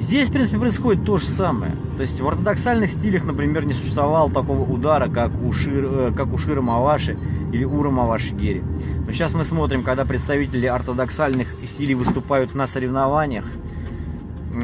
Здесь, 0.00 0.28
в 0.28 0.32
принципе, 0.32 0.58
происходит 0.58 1.04
то 1.04 1.18
же 1.18 1.26
самое. 1.26 1.76
То 1.96 2.02
есть 2.02 2.20
в 2.20 2.26
ортодоксальных 2.26 2.90
стилях, 2.90 3.24
например, 3.24 3.64
не 3.64 3.72
существовало 3.72 4.30
такого 4.30 4.62
удара, 4.62 5.08
как 5.08 5.30
у, 5.42 5.52
Шир, 5.52 5.84
э, 5.84 6.12
как 6.16 6.32
у 6.32 6.38
Шира 6.38 6.60
Маваши 6.60 7.16
или 7.52 7.64
Ура 7.64 7.90
Маваши 7.90 8.34
Гери. 8.34 8.62
Но 9.06 9.12
сейчас 9.12 9.34
мы 9.34 9.44
смотрим, 9.44 9.82
когда 9.82 10.04
представители 10.04 10.66
ортодоксальных 10.66 11.48
стилей 11.64 11.94
выступают 11.94 12.54
на 12.54 12.66
соревнованиях 12.66 13.44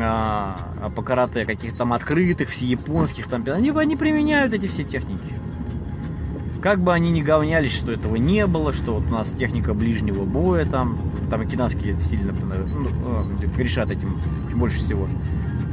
а, 0.00 0.90
по 0.94 1.02
карате 1.02 1.44
каких-то 1.44 1.78
там 1.78 1.92
открытых, 1.92 2.50
всеяпонских, 2.50 3.28
там, 3.28 3.44
они, 3.48 3.70
они 3.70 3.96
применяют 3.96 4.52
эти 4.52 4.66
все 4.66 4.84
техники. 4.84 5.34
Как 6.62 6.80
бы 6.80 6.92
они 6.92 7.10
ни 7.10 7.22
говнялись, 7.22 7.72
что 7.72 7.92
этого 7.92 8.16
не 8.16 8.46
было, 8.46 8.72
что 8.72 8.94
вот 8.94 9.04
у 9.04 9.10
нас 9.10 9.30
техника 9.30 9.74
ближнего 9.74 10.24
боя 10.24 10.64
там, 10.64 10.98
там 11.30 11.40
окинавские 11.40 11.98
сильно 12.00 12.32
ну, 12.32 12.88
э, 13.42 13.62
решат 13.62 13.90
этим 13.90 14.18
больше 14.54 14.78
всего. 14.78 15.08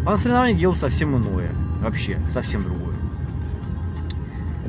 А 0.06 0.12
на 0.12 0.18
соревнованиях 0.18 0.60
делают 0.60 0.80
совсем 0.80 1.18
иное. 1.18 1.50
Вообще, 1.82 2.20
совсем 2.32 2.64
другое. 2.64 2.96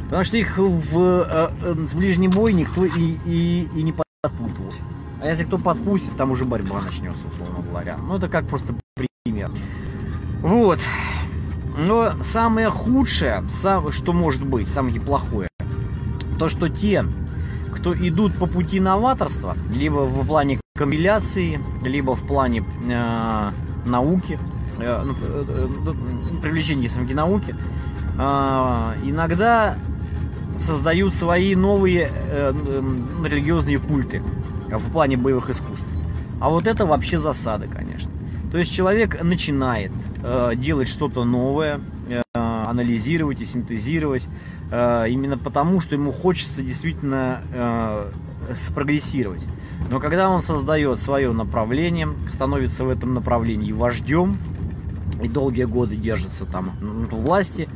Потому 0.04 0.24
что 0.24 0.36
их 0.38 0.56
в 0.56 0.98
э, 0.98 1.50
э, 1.62 1.86
с 1.86 1.94
ближний 1.94 2.28
бой 2.28 2.54
никто 2.54 2.86
и, 2.86 3.16
и, 3.26 3.68
и 3.74 3.82
не 3.82 3.92
подпутывал. 3.92 4.70
А 5.22 5.28
если 5.28 5.44
кто 5.44 5.58
подпустит, 5.58 6.16
там 6.16 6.30
уже 6.30 6.44
борьба 6.44 6.80
начнется, 6.80 7.26
условно 7.26 7.62
говоря. 7.68 7.98
Ну, 7.98 8.16
это 8.16 8.28
как 8.28 8.46
просто 8.46 8.74
пример. 9.24 9.50
Вот. 10.40 10.78
Но 11.76 12.14
самое 12.22 12.70
худшее, 12.70 13.42
что 13.50 14.12
может 14.12 14.42
быть, 14.44 14.68
самое 14.68 14.98
плохое, 15.00 15.48
то, 16.38 16.48
что 16.48 16.68
те, 16.68 17.04
кто 17.74 17.94
идут 17.94 18.34
по 18.36 18.46
пути 18.46 18.80
новаторства, 18.80 19.56
либо 19.72 20.00
в 20.06 20.26
плане 20.26 20.60
компиляции, 20.76 21.60
либо 21.84 22.14
в 22.14 22.26
плане 22.26 22.64
э, 22.88 23.50
науки, 23.84 24.38
э, 24.78 25.02
ну, 25.04 25.14
э, 25.20 25.68
э, 25.86 26.40
привлечения 26.42 26.88
самки 26.88 27.12
науки, 27.12 27.54
э, 28.18 28.94
иногда 29.04 29.76
создают 30.58 31.14
свои 31.14 31.54
новые 31.54 32.10
э, 32.10 32.52
э, 32.54 33.26
религиозные 33.28 33.78
культы 33.78 34.22
в 34.68 34.92
плане 34.92 35.16
боевых 35.16 35.50
искусств. 35.50 35.86
А 36.40 36.50
вот 36.50 36.66
это 36.66 36.86
вообще 36.86 37.18
засада, 37.18 37.66
конечно. 37.66 38.10
То 38.52 38.58
есть 38.58 38.72
человек 38.72 39.22
начинает 39.22 39.92
э, 40.22 40.52
делать 40.56 40.88
что-то 40.88 41.24
новое, 41.24 41.80
э, 42.08 42.22
анализировать 42.34 43.40
и 43.40 43.44
синтезировать, 43.44 44.26
именно 44.68 45.38
потому, 45.38 45.80
что 45.80 45.94
ему 45.94 46.10
хочется 46.10 46.62
действительно 46.62 47.42
э, 47.52 48.10
спрогрессировать. 48.66 49.44
Но 49.90 50.00
когда 50.00 50.28
он 50.28 50.42
создает 50.42 51.00
свое 51.00 51.32
направление, 51.32 52.08
становится 52.32 52.84
в 52.84 52.90
этом 52.90 53.14
направлении 53.14 53.72
вождем 53.72 54.38
и 55.22 55.28
долгие 55.28 55.64
годы 55.64 55.96
держится 55.96 56.44
там 56.44 56.72
у 57.12 57.16
власти, 57.16 57.68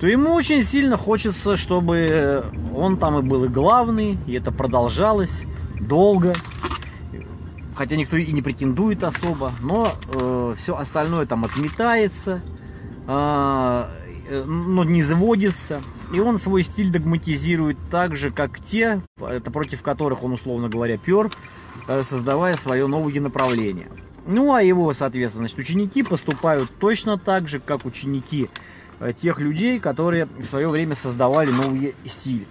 то 0.00 0.06
ему 0.06 0.32
очень 0.32 0.64
сильно 0.64 0.96
хочется, 0.96 1.56
чтобы 1.56 2.44
он 2.74 2.96
там 2.96 3.18
и 3.18 3.22
был 3.22 3.44
и 3.44 3.48
главный, 3.48 4.18
и 4.26 4.34
это 4.34 4.50
продолжалось 4.50 5.42
долго. 5.80 6.32
Хотя 7.74 7.96
никто 7.96 8.16
и 8.16 8.30
не 8.30 8.40
претендует 8.40 9.02
особо, 9.02 9.52
но 9.60 9.94
э, 10.12 10.54
все 10.58 10.76
остальное 10.76 11.26
там 11.26 11.44
отметается, 11.44 12.40
а, 13.06 13.90
э, 14.28 14.44
но 14.44 14.84
не 14.84 15.02
заводится. 15.02 15.80
И 16.14 16.20
он 16.20 16.38
свой 16.38 16.62
стиль 16.62 16.90
догматизирует 16.90 17.76
так 17.90 18.16
же, 18.16 18.30
как 18.30 18.60
те, 18.60 19.00
это 19.20 19.50
против 19.50 19.82
которых 19.82 20.22
он, 20.22 20.34
условно 20.34 20.68
говоря, 20.68 20.96
пер, 20.96 21.32
э, 21.88 22.04
создавая 22.04 22.56
свое 22.56 22.86
новое 22.86 23.20
направление. 23.20 23.88
Ну, 24.24 24.54
а 24.54 24.62
его, 24.62 24.92
соответственно, 24.92 25.48
значит, 25.48 25.58
ученики 25.58 26.04
поступают 26.04 26.70
точно 26.78 27.18
так 27.18 27.48
же, 27.48 27.58
как 27.58 27.84
ученики 27.84 28.48
э, 29.00 29.12
тех 29.20 29.40
людей, 29.40 29.80
которые 29.80 30.26
в 30.26 30.44
свое 30.44 30.68
время 30.68 30.94
создавали 30.94 31.50
новые 31.50 31.94
стили. 32.06 32.46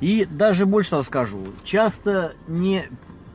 И 0.00 0.26
даже 0.28 0.66
больше 0.66 0.90
того 0.90 1.04
скажу, 1.04 1.46
часто 1.64 2.34
не, 2.46 2.88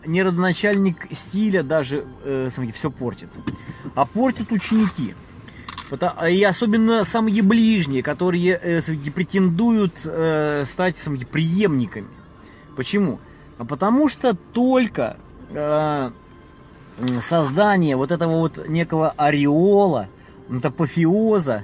не 0.06 0.22
родоначальник 0.22 1.08
стиля 1.12 1.64
даже 1.64 2.06
э, 2.24 2.50
все 2.76 2.92
портит, 2.92 3.30
а 3.96 4.06
портят 4.06 4.52
ученики. 4.52 5.16
А, 5.90 6.30
и 6.30 6.44
особенно 6.44 7.06
самые 7.06 7.42
ближние, 7.42 8.04
которые 8.04 8.60
э, 8.62 8.82
претендуют 9.12 9.94
э, 10.04 10.66
стать 10.66 10.98
самые 10.98 11.26
преемниками. 11.26 12.08
Почему? 12.76 13.20
А 13.58 13.66
потому 13.66 14.10
что 14.10 14.36
только 14.36 15.18
э, 15.50 16.12
создание 17.22 17.96
вот 17.96 18.12
этого 18.12 18.40
вот 18.40 18.68
некого 18.68 19.14
ореола, 19.18 20.10
апофеоза, 20.64 21.64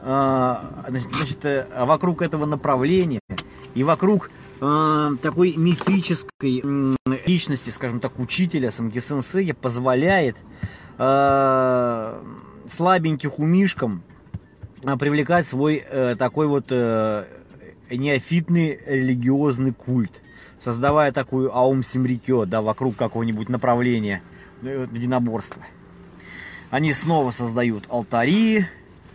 значит, 0.00 1.68
вокруг 1.76 2.22
этого 2.22 2.46
направления 2.46 3.20
и 3.74 3.82
вокруг 3.82 4.30
такой 4.58 5.54
мифической 5.56 6.62
личности, 7.26 7.70
скажем 7.70 8.00
так, 8.00 8.18
учителя, 8.18 8.70
самги-сенсея 8.70 9.54
позволяет 9.54 10.36
э, 10.98 12.22
слабеньких 12.72 13.38
умишкам 13.38 14.02
а, 14.84 14.96
привлекать 14.96 15.46
свой 15.46 15.84
э, 15.84 16.16
такой 16.16 16.46
вот 16.46 16.66
э, 16.70 17.24
неофитный 17.90 18.78
религиозный 18.86 19.72
культ, 19.72 20.12
создавая 20.60 21.12
такую 21.12 21.56
аум 21.56 21.84
симрикё, 21.84 22.44
да, 22.44 22.62
вокруг 22.62 22.96
какого-нибудь 22.96 23.48
направления 23.48 24.22
э, 24.62 24.86
единоборства. 24.92 25.62
Они 26.70 26.92
снова 26.92 27.30
создают 27.30 27.84
алтари, 27.88 28.66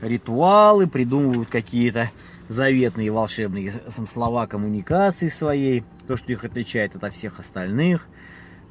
ритуалы, 0.02 0.88
придумывают 0.88 1.50
какие-то 1.50 2.10
заветные 2.50 3.12
волшебные 3.12 3.74
слова 4.12 4.48
коммуникации 4.48 5.30
своей, 5.30 5.84
то, 6.08 6.18
что 6.18 6.32
их 6.32 6.44
отличает 6.44 7.02
от 7.02 7.14
всех 7.14 7.40
остальных, 7.40 8.08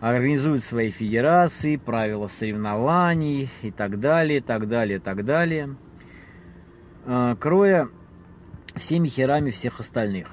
организуют 0.03 0.65
свои 0.65 0.91
федерации, 0.91 1.77
правила 1.77 2.27
соревнований 2.27 3.51
и 3.63 3.71
так 3.71 4.01
далее, 4.01 4.41
так 4.41 4.69
далее, 4.69 4.99
так 4.99 5.25
далее, 5.25 5.77
э, 7.07 7.37
кроя 7.39 7.89
всеми 8.75 9.07
херами 9.07 9.51
всех 9.51 9.79
остальных. 9.79 10.27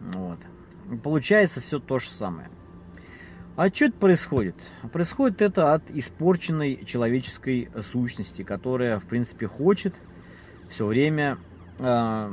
Вот. 0.00 0.40
Получается 1.04 1.60
все 1.60 1.78
то 1.78 2.00
же 2.00 2.08
самое. 2.08 2.50
А 3.54 3.68
что 3.68 3.84
это 3.84 3.96
происходит? 3.96 4.56
Происходит 4.92 5.40
это 5.40 5.72
от 5.72 5.88
испорченной 5.92 6.84
человеческой 6.84 7.70
сущности, 7.82 8.42
которая, 8.42 8.98
в 8.98 9.04
принципе, 9.04 9.46
хочет 9.46 9.94
все 10.68 10.84
время 10.84 11.38
э, 11.78 12.32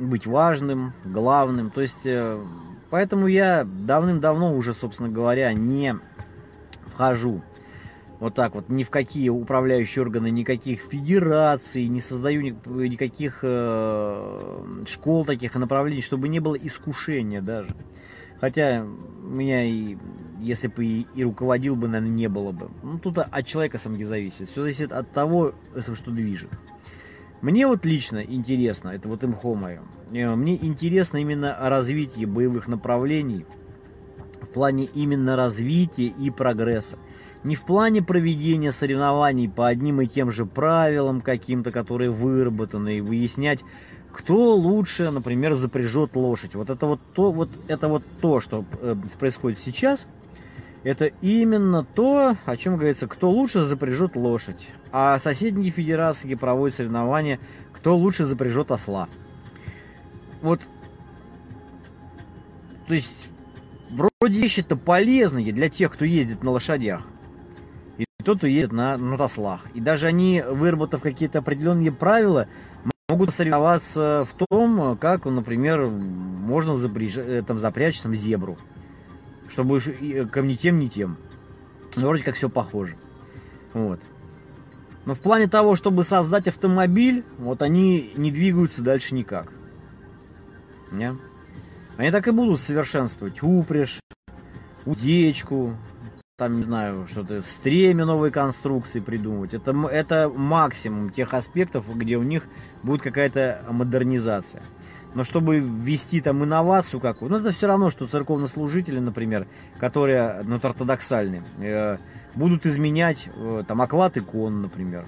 быть 0.00 0.26
важным, 0.26 0.94
главным. 1.04 1.70
То 1.70 1.80
есть, 1.80 2.04
э, 2.06 2.44
поэтому 2.92 3.26
я 3.26 3.64
давным-давно 3.64 4.54
уже, 4.54 4.74
собственно 4.74 5.08
говоря, 5.08 5.50
не 5.54 5.96
вхожу 6.88 7.40
вот 8.20 8.34
так 8.34 8.54
вот 8.54 8.68
ни 8.68 8.84
в 8.84 8.90
какие 8.90 9.30
управляющие 9.30 10.02
органы, 10.02 10.30
никаких 10.30 10.82
федераций, 10.82 11.88
не 11.88 12.02
создаю 12.02 12.42
никаких 12.42 13.38
э, 13.42 14.64
школ 14.86 15.24
таких 15.24 15.54
направлений, 15.54 16.02
чтобы 16.02 16.28
не 16.28 16.38
было 16.38 16.54
искушения 16.54 17.40
даже. 17.40 17.74
Хотя 18.40 18.86
меня 19.22 19.64
и, 19.64 19.96
если 20.38 20.68
бы 20.68 20.84
и, 20.84 21.06
и 21.14 21.24
руководил 21.24 21.76
бы, 21.76 21.88
наверное, 21.88 22.14
не 22.14 22.28
было 22.28 22.52
бы. 22.52 22.68
Ну, 22.82 22.98
тут 22.98 23.18
от 23.18 23.46
человека 23.46 23.78
сам 23.78 23.96
не 23.96 24.04
зависит. 24.04 24.50
Все 24.50 24.60
зависит 24.62 24.92
от 24.92 25.10
того, 25.12 25.54
что 25.94 26.10
движет. 26.10 26.50
Мне 27.42 27.66
вот 27.66 27.84
лично 27.84 28.22
интересно, 28.22 28.90
это 28.90 29.08
вот 29.08 29.24
имхо 29.24 29.56
мое, 29.56 29.82
э, 30.12 30.34
мне 30.36 30.54
интересно 30.54 31.16
именно 31.16 31.56
развитие 31.58 32.26
боевых 32.26 32.68
направлений 32.68 33.44
в 34.40 34.46
плане 34.46 34.84
именно 34.84 35.34
развития 35.34 36.06
и 36.06 36.30
прогресса. 36.30 36.98
Не 37.42 37.56
в 37.56 37.62
плане 37.62 38.00
проведения 38.00 38.70
соревнований 38.70 39.48
по 39.48 39.66
одним 39.66 40.00
и 40.00 40.06
тем 40.06 40.30
же 40.30 40.46
правилам 40.46 41.20
каким-то, 41.20 41.72
которые 41.72 42.10
выработаны, 42.10 42.98
и 42.98 43.00
выяснять, 43.00 43.64
кто 44.12 44.54
лучше, 44.54 45.10
например, 45.10 45.54
запряжет 45.54 46.14
лошадь. 46.14 46.54
Вот 46.54 46.70
это 46.70 46.86
вот 46.86 47.00
то, 47.12 47.32
вот 47.32 47.48
это 47.66 47.88
вот 47.88 48.04
то, 48.20 48.38
что 48.38 48.64
э, 48.80 48.94
происходит 49.18 49.58
сейчас. 49.64 50.06
Это 50.84 51.06
именно 51.20 51.84
то, 51.84 52.36
о 52.44 52.56
чем 52.56 52.76
говорится, 52.76 53.06
кто 53.06 53.30
лучше 53.30 53.62
запряжет 53.62 54.16
лошадь. 54.16 54.68
А 54.90 55.18
соседние 55.18 55.70
федерации 55.70 56.34
проводят 56.34 56.76
соревнования, 56.76 57.38
кто 57.72 57.96
лучше 57.96 58.24
запряжет 58.24 58.70
осла. 58.70 59.08
Вот, 60.40 60.60
то 62.86 62.94
есть, 62.94 63.28
вроде 63.90 64.40
вещи-то 64.40 64.76
полезные 64.76 65.52
для 65.52 65.68
тех, 65.68 65.92
кто 65.92 66.04
ездит 66.04 66.42
на 66.42 66.50
лошадях. 66.50 67.02
И 67.98 68.04
тот, 68.24 68.38
кто 68.38 68.46
едет 68.46 68.72
на, 68.72 68.96
на 68.96 69.22
ослах. 69.22 69.62
И 69.74 69.80
даже 69.80 70.08
они, 70.08 70.42
выработав 70.46 71.00
какие-то 71.00 71.38
определенные 71.38 71.92
правила, 71.92 72.48
могут 73.08 73.30
соревноваться 73.30 74.26
в 74.30 74.46
том, 74.46 74.96
как, 74.98 75.24
например, 75.26 75.86
можно 75.86 76.74
запряжь, 76.74 77.16
э, 77.16 77.42
там, 77.46 77.58
запрячь 77.58 78.00
там, 78.00 78.14
зебру. 78.14 78.56
Чтобы 79.52 79.80
ко 80.32 80.42
мне 80.42 80.56
тем, 80.56 80.78
ни 80.78 80.86
тем. 80.86 81.16
Ну, 81.96 82.08
вроде 82.08 82.22
как 82.22 82.36
все 82.36 82.48
похоже. 82.48 82.96
Вот. 83.74 84.00
Но 85.04 85.14
в 85.14 85.20
плане 85.20 85.46
того, 85.46 85.76
чтобы 85.76 86.04
создать 86.04 86.48
автомобиль, 86.48 87.24
вот 87.38 87.60
они 87.60 88.12
не 88.16 88.30
двигаются 88.30 88.82
дальше 88.82 89.14
никак. 89.14 89.52
Не? 90.90 91.12
Они 91.98 92.10
так 92.10 92.26
и 92.28 92.30
будут 92.30 92.60
совершенствовать 92.60 93.42
упряжь, 93.42 94.00
удечку, 94.86 95.76
там, 96.36 96.56
не 96.56 96.62
знаю, 96.62 97.06
что-то, 97.10 97.42
стремя 97.42 98.06
новой 98.06 98.30
конструкции 98.30 99.00
придумывать. 99.00 99.52
Это, 99.52 99.72
это 99.90 100.30
максимум 100.34 101.10
тех 101.10 101.34
аспектов, 101.34 101.84
где 101.94 102.16
у 102.16 102.22
них 102.22 102.44
будет 102.82 103.02
какая-то 103.02 103.64
модернизация. 103.70 104.62
Но 105.14 105.24
чтобы 105.24 105.58
ввести 105.58 106.20
там 106.20 106.42
инновацию 106.42 107.00
какую, 107.00 107.30
ну 107.30 107.38
это 107.38 107.52
все 107.52 107.66
равно, 107.66 107.90
что 107.90 108.06
церковнослужители, 108.06 108.98
например, 108.98 109.46
которые, 109.78 110.42
ну, 110.44 110.56
ортодоксальные, 110.56 111.42
э, 111.58 111.98
будут 112.34 112.66
изменять 112.66 113.28
э, 113.34 113.62
там 113.66 113.82
оклад 113.82 114.16
икон, 114.16 114.62
например. 114.62 115.04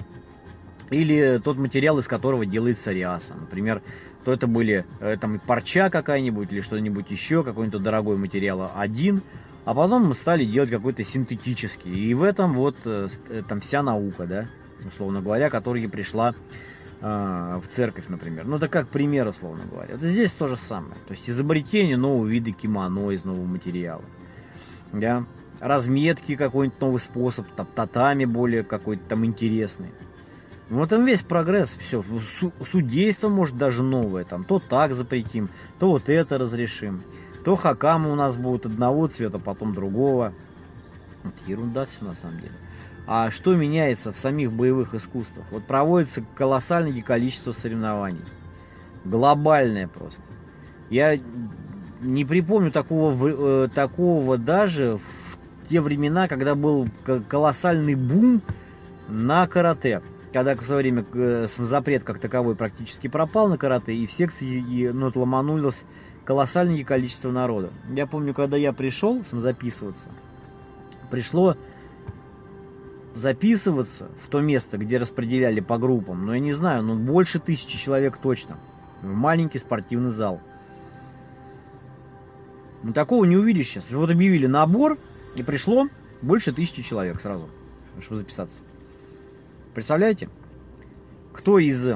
Или 0.91 1.41
тот 1.43 1.57
материал, 1.57 1.99
из 1.99 2.07
которого 2.07 2.45
делается 2.45 2.93
ряса. 2.93 3.33
Например, 3.39 3.81
то 4.25 4.33
это 4.33 4.47
были 4.47 4.85
э, 5.01 5.17
там 5.21 5.39
парча 5.39 5.91
какая-нибудь 5.91 6.51
или 6.51 6.61
что-нибудь 6.61 7.11
еще, 7.11 7.45
какой-нибудь 7.45 7.83
дорогой 7.83 8.17
материал 8.17 8.71
один, 8.75 9.23
а 9.65 9.75
потом 9.75 10.07
мы 10.07 10.15
стали 10.15 10.45
делать 10.45 10.71
какой-то 10.71 11.05
синтетический. 11.05 11.93
И 11.93 12.15
в 12.15 12.23
этом 12.23 12.55
вот 12.55 12.77
э, 12.85 13.09
э, 13.29 13.43
там 13.47 13.61
вся 13.61 13.83
наука, 13.83 14.27
да, 14.27 14.47
условно 14.87 15.21
говоря, 15.21 15.51
которая 15.51 15.89
пришла 15.89 16.35
э, 17.05 17.61
в 17.63 17.77
церковь, 17.77 18.05
например. 18.09 18.47
Ну, 18.47 18.57
это 18.57 18.69
как 18.69 18.89
пример, 18.89 19.29
условно 19.29 19.65
говоря. 19.71 19.95
Это 19.95 20.09
здесь 20.09 20.31
то 20.33 20.49
же 20.49 20.57
самое. 20.57 20.95
То 21.07 21.13
есть 21.13 21.29
изобретение 21.29 21.97
нового 21.97 22.27
вида 22.27 22.51
кимоно 22.53 23.11
из 23.11 23.25
нового 23.25 23.45
материала. 23.45 24.05
Да? 24.93 25.25
Разметки 25.61 26.35
какой-нибудь 26.35 26.81
новый 26.81 27.01
способ, 27.01 27.47
там, 27.55 27.67
татами 27.75 28.25
более 28.25 28.65
какой-то 28.65 29.03
там 29.09 29.25
интересный. 29.25 29.93
Ну, 30.71 30.81
в 30.81 30.83
этом 30.83 31.05
весь 31.05 31.23
прогресс, 31.23 31.77
все, 31.79 32.03
судейство 32.71 33.29
может 33.29 33.59
даже 33.59 33.83
новое, 33.83 34.25
там, 34.25 34.45
то 34.45 34.59
так 34.59 34.95
запретим, 34.95 35.51
то 35.79 35.91
вот 35.91 36.09
это 36.09 36.39
разрешим. 36.39 37.03
То 37.45 37.55
хакамы 37.55 38.11
у 38.11 38.15
нас 38.15 38.39
будут 38.39 38.65
одного 38.65 39.07
цвета, 39.09 39.39
потом 39.39 39.75
другого. 39.75 40.33
Это 41.23 41.51
ерунда 41.51 41.85
все 41.85 42.07
на 42.07 42.15
самом 42.15 42.39
деле. 42.39 42.55
А 43.07 43.31
что 43.31 43.55
меняется 43.55 44.13
в 44.13 44.19
самих 44.19 44.53
боевых 44.53 44.95
искусствах? 44.95 45.45
Вот 45.51 45.65
проводится 45.65 46.25
колоссальное 46.35 47.03
количество 47.03 47.53
соревнований. 47.53 48.25
Глобальное 49.05 49.89
просто. 49.89 50.23
Я 50.89 51.19
не 52.01 52.25
припомню 52.25 52.71
такого, 52.71 53.65
э, 53.65 53.69
такого 53.75 54.39
даже 54.39 54.99
в 54.99 55.69
те 55.69 55.81
времена, 55.81 56.29
когда 56.29 56.55
был 56.55 56.89
колоссальный 57.29 57.95
бум 57.95 58.41
на 59.09 59.47
карате. 59.47 60.01
Когда 60.33 60.55
в 60.55 60.65
свое 60.65 60.81
время 60.81 61.05
э, 61.13 61.47
запрет 61.59 62.05
как 62.05 62.19
таковой 62.19 62.57
практически 62.57 63.09
пропал 63.09 63.49
на 63.49 63.59
карате, 63.59 63.95
и 63.95 64.07
в 64.07 64.13
секции 64.13 64.91
ну, 64.91 65.13
ломанулось 65.15 65.85
колоссальное 66.25 66.83
количество 66.85 67.31
народа. 67.31 67.71
Я 67.91 68.07
помню, 68.07 68.33
когда 68.33 68.57
я 68.57 68.73
пришел 68.73 69.23
сам 69.25 69.41
записываться, 69.41 70.09
пришло 71.11 71.57
записываться 73.15 74.09
в 74.25 74.29
то 74.29 74.41
место, 74.41 74.77
где 74.79 74.99
распределяли 74.99 75.61
по 75.61 75.79
группам, 75.79 76.27
но 76.27 76.35
я 76.35 76.41
не 76.41 76.53
знаю, 76.53 76.83
ну 76.83 76.97
больше 76.97 77.39
тысячи 77.39 77.79
человек 77.79 78.19
точно. 78.19 78.59
В 79.03 79.07
маленький 79.07 79.59
спортивный 79.59 80.11
зал. 80.11 80.41
Ну 82.83 82.93
такого 82.93 83.25
не 83.25 83.37
увидишь 83.37 83.69
сейчас. 83.69 83.85
Вот 83.91 84.11
объявили 84.11 84.47
набор, 84.47 84.99
и 85.37 85.43
пришло 85.43 85.89
больше 86.23 86.53
тысячи 86.53 86.83
человек 86.83 87.21
сразу, 87.21 87.49
чтобы 88.01 88.17
записаться. 88.17 88.59
Представляете? 89.75 90.29
Кто 91.33 91.59
из 91.59 91.91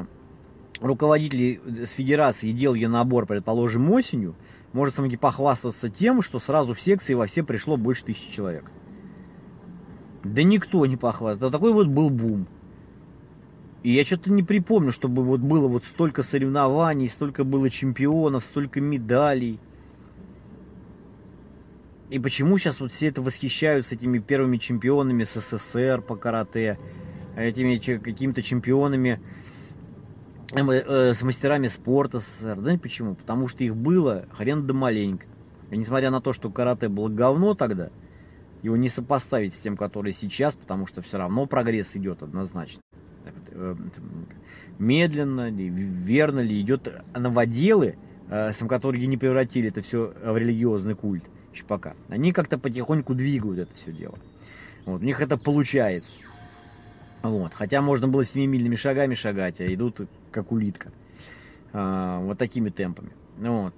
руководитель 0.81 1.61
с 1.87 1.91
федерации 1.91 2.53
делал 2.53 2.75
ее 2.75 2.89
набор, 2.89 3.27
предположим, 3.27 3.91
осенью, 3.91 4.35
может 4.73 4.95
сам 4.95 5.11
похвастаться 5.11 5.89
тем, 5.89 6.23
что 6.23 6.39
сразу 6.39 6.75
в 6.75 6.81
секции 6.81 7.15
во 7.15 7.27
все 7.27 7.43
пришло 7.43 7.77
больше 7.77 8.05
тысячи 8.05 8.33
человек. 8.33 8.71
Да 10.33 10.43
никто 10.43 10.85
не 10.87 10.97
похвастался. 10.97 11.53
Такой 11.53 11.73
вот 11.73 11.89
был 11.89 12.11
бум. 12.11 12.47
И 13.83 13.93
я 13.93 14.05
что-то 14.05 14.31
не 14.31 14.43
припомню, 14.43 14.93
чтобы 14.93 15.23
вот 15.23 15.41
было 15.41 15.69
вот 15.69 15.85
столько 15.85 16.23
соревнований, 16.23 17.09
столько 17.09 17.45
было 17.45 17.71
чемпионов, 17.71 18.45
столько 18.45 18.81
медалей. 18.81 19.61
И 22.11 22.19
почему 22.19 22.59
сейчас 22.59 22.81
вот 22.81 22.93
все 22.93 23.09
это 23.09 23.23
восхищаются 23.23 23.95
этими 23.95 24.19
первыми 24.19 24.57
чемпионами 24.57 25.25
СССР 25.25 26.03
по 26.03 26.17
карате, 26.17 26.79
этими 27.37 27.79
какими-то 27.79 28.43
чемпионами 28.43 29.21
Э, 30.53 30.61
э, 30.61 31.13
с 31.13 31.23
мастерами 31.23 31.67
спорта 31.67 32.21
СССР. 32.21 32.57
Да 32.57 32.79
почему? 32.79 33.15
Потому 33.15 33.49
что 33.49 33.65
их 33.65 33.77
было 33.77 34.25
хрен 34.33 34.67
да 34.67 34.73
маленько. 34.73 35.27
И 35.71 35.77
несмотря 35.77 36.11
на 36.11 36.23
то, 36.23 36.33
что 36.33 36.51
карате 36.51 36.89
было 36.89 37.09
говно 37.09 37.55
тогда, 37.55 37.91
его 38.63 38.77
не 38.77 38.89
сопоставить 38.89 39.55
с 39.55 39.59
тем, 39.59 39.77
который 39.77 40.13
сейчас, 40.13 40.55
потому 40.55 40.87
что 40.87 41.03
все 41.03 41.19
равно 41.19 41.47
прогресс 41.47 41.97
идет 41.97 42.23
однозначно. 42.23 42.81
Э, 43.51 43.75
медленно 44.79 45.51
верно 45.51 46.41
ли 46.41 46.61
идет 46.61 47.03
новоделы, 47.15 47.97
сам 48.29 48.69
которые 48.69 49.07
не 49.07 49.17
превратили 49.17 49.69
это 49.71 49.81
все 49.81 50.13
в 50.23 50.37
религиозный 50.37 50.95
культ 50.95 51.25
еще 51.59 51.65
пока. 51.65 51.95
Они 52.09 52.33
как-то 52.33 52.59
потихоньку 52.59 53.15
двигают 53.15 53.59
это 53.59 53.75
все 53.75 53.93
дело. 53.93 54.19
Вот, 54.85 55.03
у 55.03 55.05
них 55.05 55.21
это 55.21 55.37
получается. 55.37 56.11
Вот. 57.23 57.53
Хотя 57.53 57.83
можно 57.83 58.09
было 58.09 58.25
семимильными 58.25 58.77
шагами 58.77 59.15
шагать, 59.15 59.61
а 59.61 59.75
идут 59.75 60.01
как 60.31 60.53
улитка. 60.53 60.93
А, 61.73 62.21
вот 62.21 62.39
такими 62.39 62.71
темпами. 62.71 63.11
Вот. 63.39 63.75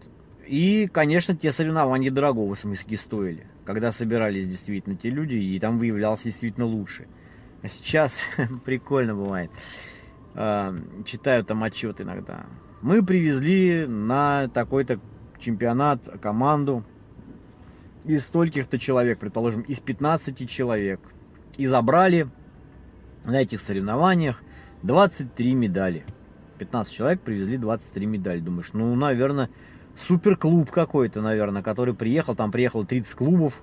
И, 0.46 0.88
конечно, 0.92 1.34
те 1.34 1.52
соревнования 1.52 2.10
дорогого 2.10 2.54
смысле 2.54 2.96
стоили, 2.96 3.46
когда 3.72 3.92
собирались 3.92 4.48
действительно 4.48 4.96
те 4.96 5.10
люди, 5.10 5.34
и 5.34 5.60
там 5.60 5.78
выявлялся 5.78 6.24
действительно 6.24 6.66
лучше. 6.66 7.06
А 7.62 7.68
сейчас 7.68 8.18
прикольно 8.64 9.14
бывает. 9.14 9.50
А, 10.34 10.74
читаю 11.04 11.44
там 11.44 11.62
отчет 11.62 12.00
иногда. 12.00 12.46
Мы 12.82 13.04
привезли 13.04 13.86
на 13.86 14.48
такой-то 14.48 14.98
чемпионат 15.38 16.02
команду 16.20 16.84
из 18.04 18.24
стольких-то 18.24 18.78
человек, 18.78 19.18
предположим, 19.18 19.62
из 19.62 19.78
15 19.80 20.50
человек. 20.50 21.00
И 21.56 21.66
забрали 21.66 22.28
на 23.24 23.40
этих 23.40 23.60
соревнованиях 23.60 24.42
23 24.82 25.54
медали. 25.54 26.04
15 26.58 26.92
человек 26.92 27.20
привезли 27.20 27.56
23 27.56 28.06
медали. 28.06 28.40
Думаешь, 28.40 28.72
ну, 28.72 28.94
наверное, 28.96 29.48
суперклуб 30.00 30.70
какой-то, 30.70 31.20
наверное, 31.20 31.62
который 31.62 31.94
приехал, 31.94 32.34
там 32.34 32.50
приехало 32.50 32.84
30 32.84 33.14
клубов. 33.14 33.62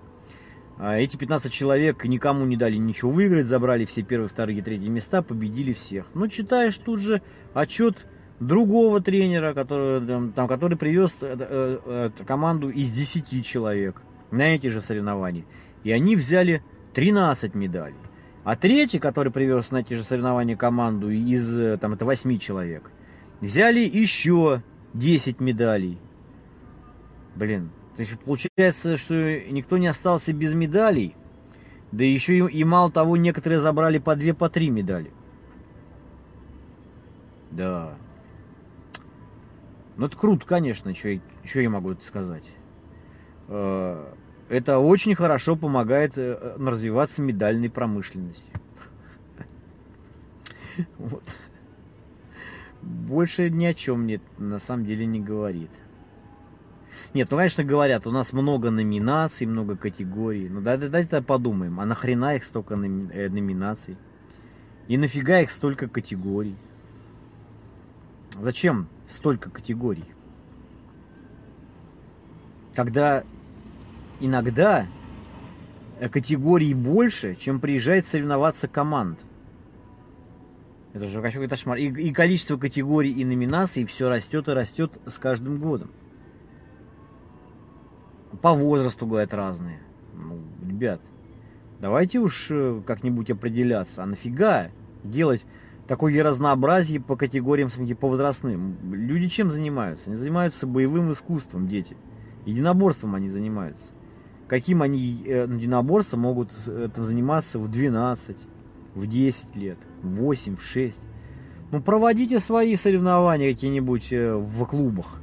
А 0.80 0.97
эти 0.97 1.17
15 1.17 1.52
человек 1.52 2.04
никому 2.06 2.45
не 2.45 2.56
дали 2.56 2.76
ничего 2.76 3.12
выиграть, 3.12 3.47
забрали 3.47 3.86
все 3.86 4.04
первые, 4.04 4.30
вторые, 4.30 4.62
третьи 4.62 4.88
места, 4.88 5.23
победили 5.23 5.73
всех. 5.73 6.06
Ну, 6.13 6.28
читаешь 6.28 6.78
тут 6.78 7.00
же 7.00 7.21
отчет 7.54 8.06
другого 8.39 9.02
тренера, 9.02 9.54
который, 9.54 10.32
там, 10.34 10.47
который 10.47 10.78
привез 10.78 11.15
э, 11.21 11.36
э, 11.39 11.80
э, 12.19 12.23
команду 12.26 12.69
из 12.69 12.91
10 12.91 13.45
человек 13.45 14.02
на 14.30 14.56
эти 14.56 14.67
же 14.67 14.82
соревнования. 14.82 15.45
И 15.84 15.91
они 15.91 16.15
взяли 16.15 16.62
13 16.93 17.56
медалей. 17.56 17.95
А 18.43 18.56
третий, 18.56 19.00
который 19.00 19.32
привез 19.32 19.71
на 19.71 19.78
эти 19.78 19.95
же 19.95 20.04
соревнования 20.04 20.56
команду 20.56 21.10
из 21.10 21.80
там, 21.80 21.93
это 21.93 22.06
8 22.06 22.38
человек, 22.38 22.91
взяли 23.41 23.80
еще 23.80 24.62
10 24.93 25.39
медалей. 25.39 25.97
Блин, 27.38 27.69
то 27.95 28.02
есть 28.02 28.19
получается, 28.21 28.97
что 28.97 29.13
никто 29.13 29.78
не 29.78 29.86
остался 29.88 30.34
без 30.34 30.56
медалей. 30.56 31.15
Да 31.91 32.04
еще 32.04 32.38
и, 32.38 32.60
и 32.60 32.63
мало 32.63 32.91
того, 32.91 33.15
некоторые 33.15 33.60
забрали 33.60 34.00
по 34.00 34.15
две, 34.15 34.34
по 34.34 34.50
три 34.50 34.71
медали. 34.71 35.12
Да. 37.52 37.95
Ну 39.97 40.08
это 40.08 40.17
круто, 40.17 40.47
конечно, 40.47 40.93
что 40.95 41.19
я 41.60 41.69
могу 41.69 41.93
сказать. 42.04 42.43
Э, 43.50 44.12
это 44.50 44.80
очень 44.80 45.13
хорошо 45.13 45.56
помогает 45.56 46.17
э, 46.17 46.56
развиваться 46.58 47.21
медальной 47.21 47.69
промышленности. 47.69 48.52
Вот. 50.97 51.23
Больше 52.84 53.50
ни 53.50 53.65
о 53.65 53.73
чем 53.73 54.02
мне 54.04 54.21
на 54.38 54.60
самом 54.60 54.86
деле 54.86 55.08
не 55.08 55.19
говорит. 55.19 55.71
Нет, 57.13 57.32
ну, 57.32 57.38
конечно, 57.38 57.63
говорят, 57.63 58.06
у 58.06 58.12
нас 58.12 58.34
много 58.34 58.70
номинаций, 58.70 59.48
много 59.48 59.76
категорий. 59.76 60.50
Ну, 60.50 60.62
давайте, 60.62 60.89
давайте 60.89 61.22
подумаем, 61.22 61.80
а 61.80 61.86
нахрена 61.86 62.36
их 62.36 62.43
столько 62.43 62.76
номи 62.76 63.10
э, 63.12 63.30
номинаций? 63.30 63.98
И 64.88 64.98
нафига 64.98 65.41
их 65.41 65.52
столько 65.52 65.88
категорий? 65.88 66.56
Зачем 68.39 68.88
столько 69.08 69.50
категорий? 69.50 70.06
Когда 72.76 73.24
иногда 74.20 74.88
категорий 76.12 76.74
больше, 76.74 77.36
чем 77.36 77.60
приезжает 77.60 78.06
соревноваться 78.06 78.67
команд. 78.67 79.20
Это 80.93 81.08
же 81.08 81.22
какой-то 81.22 81.50
кошмар. 81.50 81.78
И, 81.78 81.88
и 81.88 82.13
количество 82.13 82.58
категорий 82.58 83.12
и 83.12 83.26
номинаций 83.26 83.86
все 83.86 84.10
растет 84.10 84.48
и 84.48 84.52
растет 84.52 84.91
с 85.06 85.17
каждым 85.17 85.58
годом. 85.58 85.89
По 88.41 88.54
возрасту, 88.54 89.06
говорят, 89.06 89.34
разные. 89.34 89.80
Ну, 90.13 90.39
ребят, 90.65 91.02
давайте 91.80 92.19
уж 92.19 92.47
э, 92.50 92.82
как-нибудь 92.86 93.30
определяться. 93.30 94.04
А 94.04 94.06
нафига 94.06 94.69
делать 95.04 95.43
такое 95.88 96.21
разнообразие 96.23 97.00
по 97.00 97.15
категориям, 97.15 97.69
по 98.00 98.08
возрастным? 98.08 98.78
Люди 98.91 99.28
чем 99.28 99.50
занимаются? 99.50 100.08
Они 100.08 100.15
занимаются 100.15 100.67
боевым 100.67 101.12
искусством, 101.12 101.67
дети. 101.67 101.95
Единоборством 102.45 103.15
они 103.15 103.30
занимаются. 103.30 103.88
Каким 104.47 104.82
они 104.82 105.23
э, 105.26 105.47
единоборством 105.50 106.21
могут 106.21 106.52
этим 106.52 107.04
заниматься 107.04 107.60
в 107.60 107.69
12, 107.69 108.38
в 108.95 109.08
10 109.08 109.56
лет, 109.56 109.78
в 110.02 110.15
8, 110.15 110.58
в 110.58 110.62
6? 110.62 111.00
Ну, 111.71 111.82
проводите 111.82 112.39
свои 112.39 112.76
соревнования 112.76 113.54
какие-нибудь 113.54 114.13
э, 114.13 114.36
в 114.36 114.65
клубах 114.65 115.21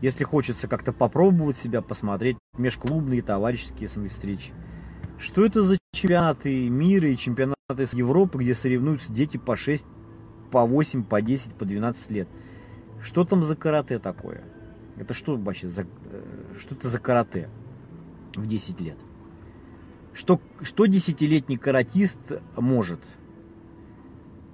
если 0.00 0.24
хочется 0.24 0.68
как-то 0.68 0.92
попробовать 0.92 1.58
себя, 1.58 1.82
посмотреть 1.82 2.36
межклубные 2.56 3.22
товарищеские 3.22 3.88
встречи. 4.08 4.52
Что 5.18 5.44
это 5.44 5.62
за 5.62 5.78
чемпионаты 5.92 6.68
мира 6.68 7.08
и 7.08 7.16
чемпионаты 7.16 7.54
Европы, 7.92 8.38
где 8.38 8.54
соревнуются 8.54 9.12
дети 9.12 9.36
по 9.36 9.56
6, 9.56 9.84
по 10.50 10.66
8, 10.66 11.04
по 11.04 11.22
10, 11.22 11.54
по 11.54 11.64
12 11.64 12.10
лет? 12.10 12.28
Что 13.02 13.24
там 13.24 13.42
за 13.42 13.56
карате 13.56 13.98
такое? 13.98 14.42
Это 14.96 15.14
что 15.14 15.36
вообще 15.36 15.68
за, 15.68 15.82
э, 15.82 16.22
что 16.58 16.74
это 16.74 16.88
за 16.88 16.98
карате 16.98 17.48
в 18.34 18.46
10 18.46 18.80
лет? 18.80 18.98
Что, 20.12 20.40
что 20.62 20.86
десятилетний 20.86 21.56
каратист 21.56 22.16
может 22.56 23.00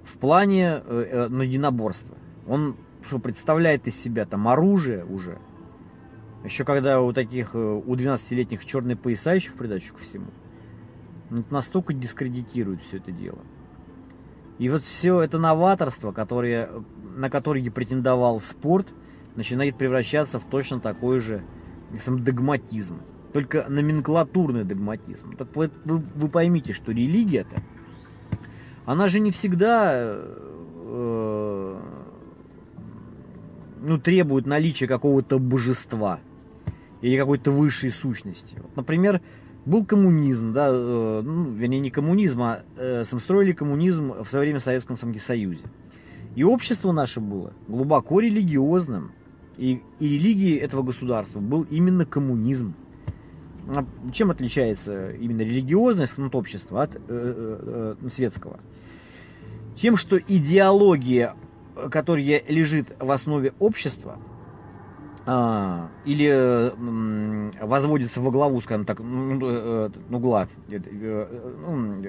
в 0.03 0.17
плане 0.17 0.81
э, 0.83 1.27
э, 1.29 1.43
единоборства? 1.43 2.17
Он 2.47 2.75
что 3.03 3.19
представляет 3.19 3.87
из 3.87 4.01
себя 4.01 4.25
там 4.25 4.47
оружие 4.47 5.05
уже. 5.05 5.37
Еще 6.43 6.65
когда 6.65 7.01
у 7.01 7.13
таких, 7.13 7.51
э, 7.53 7.57
у 7.57 7.95
12-летних 7.95 8.65
черные 8.65 8.95
пояса 8.95 9.33
еще 9.33 9.51
в 9.51 9.55
придачу 9.55 9.93
ко 9.93 9.99
всему. 10.01 10.27
Это 11.29 11.53
настолько 11.53 11.93
дискредитирует 11.93 12.81
все 12.81 12.97
это 12.97 13.11
дело. 13.11 13.39
И 14.57 14.69
вот 14.69 14.83
все 14.83 15.21
это 15.21 15.39
новаторство, 15.39 16.11
которое, 16.11 16.69
на 17.15 17.29
которое 17.29 17.69
претендовал 17.71 18.39
спорт, 18.41 18.87
начинает 19.35 19.77
превращаться 19.77 20.39
в 20.39 20.45
точно 20.45 20.79
такой 20.79 21.19
же 21.19 21.43
сам, 22.03 22.23
догматизм. 22.23 23.01
Только 23.33 23.65
номенклатурный 23.69 24.63
догматизм. 24.63 25.35
Так 25.37 25.55
вы, 25.55 25.71
вы, 25.85 25.97
вы 25.99 26.27
поймите, 26.27 26.73
что 26.73 26.91
религия-то, 26.91 27.63
она 28.85 29.07
же 29.07 29.19
не 29.19 29.31
всегда 29.31 30.15
э, 30.15 31.79
ну, 33.81 33.97
требует 33.99 34.45
наличия 34.45 34.87
какого-то 34.87 35.39
божества 35.39 36.19
или 37.01 37.17
какой-то 37.17 37.51
высшей 37.51 37.91
сущности. 37.91 38.55
Вот, 38.61 38.75
например, 38.75 39.21
был 39.65 39.85
коммунизм, 39.85 40.53
да, 40.53 40.69
э, 40.69 41.21
ну, 41.23 41.51
вернее, 41.51 41.79
не 41.79 41.91
коммунизм, 41.91 42.41
а 42.41 42.61
э, 42.77 43.03
строили 43.03 43.51
коммунизм 43.51 44.13
в 44.23 44.27
свое 44.27 44.45
время 44.45 44.59
в 44.59 44.63
Советском 44.63 44.97
Союзе. 44.97 45.65
И 46.35 46.43
общество 46.43 46.91
наше 46.91 47.19
было 47.19 47.53
глубоко 47.67 48.19
религиозным. 48.19 49.11
И, 49.57 49.81
и 49.99 50.07
религией 50.07 50.57
этого 50.57 50.81
государства 50.81 51.39
был 51.39 51.63
именно 51.69 52.05
коммунизм. 52.05 52.73
А 53.75 53.85
чем 54.11 54.31
отличается 54.31 55.11
именно 55.11 55.41
религиозность 55.41 56.17
ну, 56.17 56.29
общества 56.33 56.83
от 56.83 56.95
э, 56.95 56.99
э, 57.07 57.95
э, 58.01 58.09
светского? 58.09 58.59
Тем, 59.75 59.97
что 59.97 60.17
идеология 60.17 61.35
которая 61.89 62.41
лежит 62.47 62.95
в 62.99 63.09
основе 63.11 63.53
общества, 63.59 64.19
а, 65.25 65.89
или 66.03 66.73
возводится 67.63 68.21
во 68.21 68.31
главу, 68.31 68.59
скажем 68.61 68.85
так, 68.85 68.99
ну, 68.99 69.39
э, 69.43 69.89
э, 70.09 70.15
угла, 70.15 70.47
э, 70.67 70.79
ну, 71.67 72.01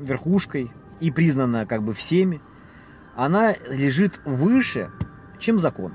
верхушкой 0.00 0.70
и 1.00 1.10
признана 1.10 1.64
как 1.64 1.82
бы 1.82 1.94
всеми, 1.94 2.42
она 3.16 3.54
лежит 3.70 4.20
выше, 4.26 4.90
чем 5.38 5.60
закон. 5.60 5.94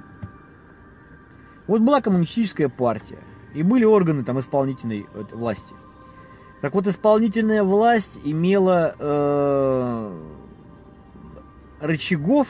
Вот 1.68 1.82
была 1.82 2.02
коммунистическая 2.02 2.70
партия, 2.70 3.20
и 3.54 3.62
были 3.62 3.84
органы 3.84 4.24
там 4.24 4.40
исполнительной 4.40 5.06
власти. 5.32 5.76
Так 6.62 6.74
вот, 6.74 6.88
исполнительная 6.88 7.62
власть 7.62 8.20
имела 8.24 8.96
э, 8.98 10.20
рычагов 11.82 12.48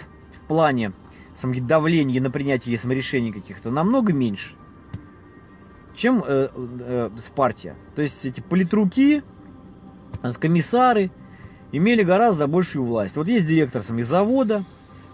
плане 0.48 0.94
давления 1.42 2.22
на 2.22 2.32
принятие 2.32 2.76
решений 2.76 3.32
каких-то 3.32 3.70
намного 3.70 4.14
меньше, 4.14 4.56
чем 5.96 6.24
э, 6.26 6.50
э, 6.54 7.10
с 7.20 7.30
партия. 7.30 7.76
То 7.96 8.02
есть 8.02 8.26
эти 8.26 8.42
политруки, 8.42 9.24
э, 10.24 10.32
комиссары 10.34 11.12
имели 11.72 12.04
гораздо 12.04 12.48
большую 12.48 12.86
власть. 12.86 13.16
Вот 13.16 13.28
есть 13.28 13.46
директор 13.46 13.84
сами 13.84 14.02
завода, 14.02 14.66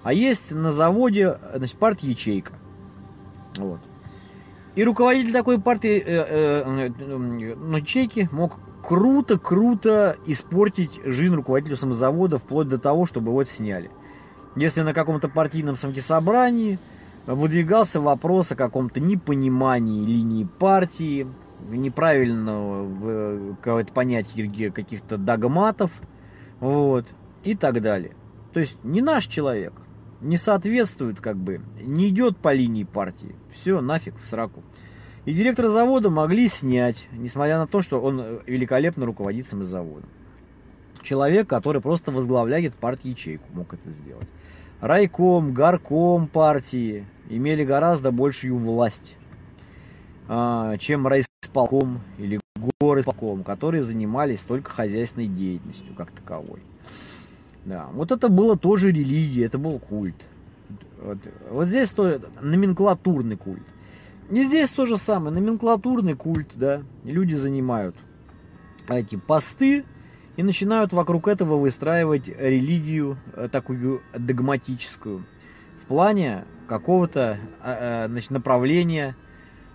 а 0.04 0.14
есть 0.14 0.52
на 0.52 0.72
заводе 0.72 1.38
значит, 1.56 1.78
партия 1.78 2.10
ячейка. 2.10 2.54
Вот. 3.58 3.80
И 4.76 4.84
руководитель 4.84 5.34
такой 5.34 5.60
партии, 5.60 6.00
э, 6.00 6.04
э, 6.06 6.90
э, 7.00 7.16
ну, 7.16 7.78
ячейки 7.78 8.28
мог 8.32 8.58
круто-круто 8.82 10.18
испортить 10.26 10.92
жизнь 11.06 11.34
руководителю 11.34 11.78
самозавода 11.78 12.38
вплоть 12.38 12.68
до 12.68 12.78
того, 12.78 13.06
чтобы 13.06 13.32
его 13.32 13.44
сняли. 13.46 13.92
Если 14.56 14.82
на 14.82 14.94
каком-то 14.94 15.30
партийном 15.30 15.76
собрании 15.76 16.78
выдвигался 17.26 18.00
вопрос 18.00 18.52
о 18.52 18.56
каком-то 18.56 19.00
непонимании 19.00 20.06
линии 20.06 20.44
партии, 20.44 21.28
неправильного 21.70 23.56
э, 23.66 23.86
понятие 23.94 24.72
каких-то 24.72 25.18
догматов, 25.18 25.92
вот, 26.60 27.06
и 27.44 27.56
так 27.56 27.82
далее. 27.82 28.16
То 28.54 28.60
есть 28.60 28.78
не 28.84 29.02
наш 29.02 29.26
человек, 29.26 29.74
не 30.22 30.38
соответствует 30.38 31.20
как 31.20 31.38
бы, 31.38 31.62
не 31.82 32.10
идет 32.10 32.38
по 32.38 32.54
линии 32.54 32.84
партии. 32.84 33.36
Все, 33.54 33.82
нафиг 33.82 34.16
в 34.18 34.30
сраку. 34.30 34.64
И 35.26 35.34
директора 35.34 35.70
завода 35.70 36.10
могли 36.10 36.48
снять, 36.50 37.08
несмотря 37.14 37.58
на 37.58 37.68
то, 37.68 37.82
что 37.82 38.00
он 38.02 38.42
великолепно 38.46 39.06
руководит 39.06 39.48
самим 39.48 39.64
заводом. 39.64 40.10
Человек, 41.02 41.48
который 41.48 41.82
просто 41.82 42.12
возглавляет 42.12 42.74
партию 42.76 43.14
ячейку, 43.14 43.46
мог 43.54 43.74
это 43.74 43.90
сделать. 43.90 44.28
Райком, 44.84 45.54
горком 45.54 46.28
партии 46.28 47.06
имели 47.30 47.64
гораздо 47.64 48.12
большую 48.12 48.58
власть, 48.58 49.16
а, 50.28 50.76
чем 50.78 51.08
райисполком 51.08 52.02
или 52.18 52.42
горисполком, 52.82 53.46
которые 53.46 53.82
занимались 53.82 54.42
только 54.42 54.72
хозяйственной 54.72 55.28
деятельностью 55.28 55.96
как 55.96 56.12
таковой. 56.12 56.60
Да, 57.64 57.88
вот 57.94 58.12
это 58.12 58.28
было 58.28 58.58
тоже 58.58 58.92
религия, 58.92 59.46
это 59.46 59.58
был 59.58 59.80
культ. 59.80 60.18
Вот, 61.02 61.18
вот 61.50 61.68
здесь 61.70 61.92
то 61.92 62.20
номенклатурный 62.42 63.38
культ. 63.38 63.64
И 64.32 64.44
здесь 64.44 64.70
то 64.70 64.86
же 64.86 64.98
самое, 64.98 65.34
номенклатурный 65.34 66.16
культ, 66.16 66.50
да. 66.56 66.82
Люди 67.06 67.36
занимают 67.36 67.96
эти 68.90 69.16
посты 69.16 69.86
и 70.36 70.44
начинают 70.44 70.94
вокруг 70.94 71.28
этого 71.28 71.58
выстраивать 71.58 72.28
религию 72.28 73.18
э, 73.34 73.50
такую 73.52 74.02
догматическую 74.18 75.26
в 75.82 75.86
плане 75.86 76.46
какого-то 76.68 77.38
э, 77.62 78.06
э, 78.06 78.08
значит, 78.08 78.32
направления, 78.32 79.16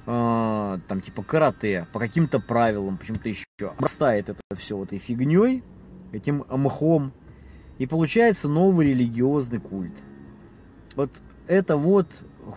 там 0.07 1.03
типа 1.05 1.23
карате, 1.23 1.87
по 1.93 1.99
каким-то 1.99 2.41
правилам, 2.41 2.97
почему-то 2.97 3.29
еще 3.29 3.45
обрастает 3.61 4.31
это 4.31 4.41
все 4.57 4.75
вот 4.75 4.87
этой 4.89 4.99
фигней, 4.99 5.63
этим 6.13 6.47
мхом, 6.49 7.13
и 7.77 7.85
получается 7.85 8.49
новый 8.49 8.87
религиозный 8.87 9.61
культ. 9.61 9.93
Вот 10.97 11.11
это 11.47 11.77
вот 11.77 12.07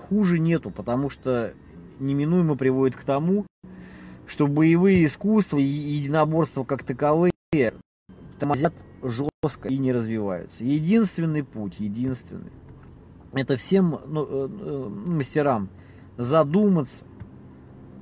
хуже 0.08 0.40
нету, 0.40 0.72
потому 0.72 1.10
что 1.10 1.54
неминуемо 2.00 2.56
приводит 2.56 2.96
к 2.96 3.04
тому, 3.04 3.46
что 4.28 4.48
боевые 4.48 5.04
искусства 5.04 5.58
и 5.58 5.64
единоборства 5.64 6.64
как 6.64 6.84
таковые 6.84 7.34
тормозят 8.42 8.74
жестко 9.04 9.68
и 9.70 9.78
не 9.78 9.92
развиваются. 9.92 10.64
Единственный 10.64 11.44
путь, 11.44 11.76
единственный, 11.78 12.52
это 13.34 13.56
всем 13.56 14.00
ну, 14.08 14.26
э, 14.26 14.50
э, 14.50 14.90
мастерам 14.90 15.70
задуматься, 16.18 17.06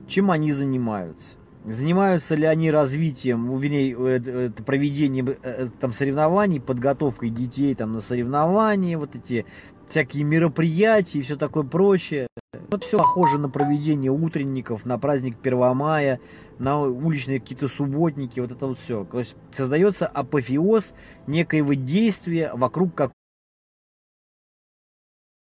чем 0.08 0.32
они 0.32 0.54
занимаются. 0.54 1.36
Занимаются 1.66 2.36
ли 2.36 2.46
они 2.46 2.72
развитием, 2.72 3.60
вернее, 3.60 3.94
э, 3.94 4.50
проведением 4.66 5.36
там, 5.82 5.92
соревнований, 5.92 6.62
подготовкой 6.62 7.32
детей 7.32 7.76
там, 7.76 7.92
на 7.92 8.00
соревнования, 8.00 8.98
вот 8.98 9.16
эти 9.16 9.46
всякие 9.90 10.24
мероприятия 10.24 11.20
и 11.20 11.22
все 11.22 11.36
такое 11.36 11.64
прочее. 11.64 12.28
Вот 12.72 12.84
все 12.84 13.00
похоже 13.00 13.40
на 13.40 13.50
проведение 13.50 14.12
утренников, 14.12 14.86
на 14.86 15.00
праздник 15.00 15.38
1 15.42 15.76
мая, 15.76 16.20
на 16.60 16.80
уличные 16.80 17.40
какие-то 17.40 17.68
субботники, 17.68 18.40
вот 18.40 18.52
это 18.52 18.68
вот 18.68 18.78
все. 18.78 19.06
То 19.06 19.20
есть 19.20 19.36
создается 19.58 20.06
апофеоз 20.06 20.94
некоего 21.26 21.74
действия 21.74 22.52
вокруг 22.54 22.94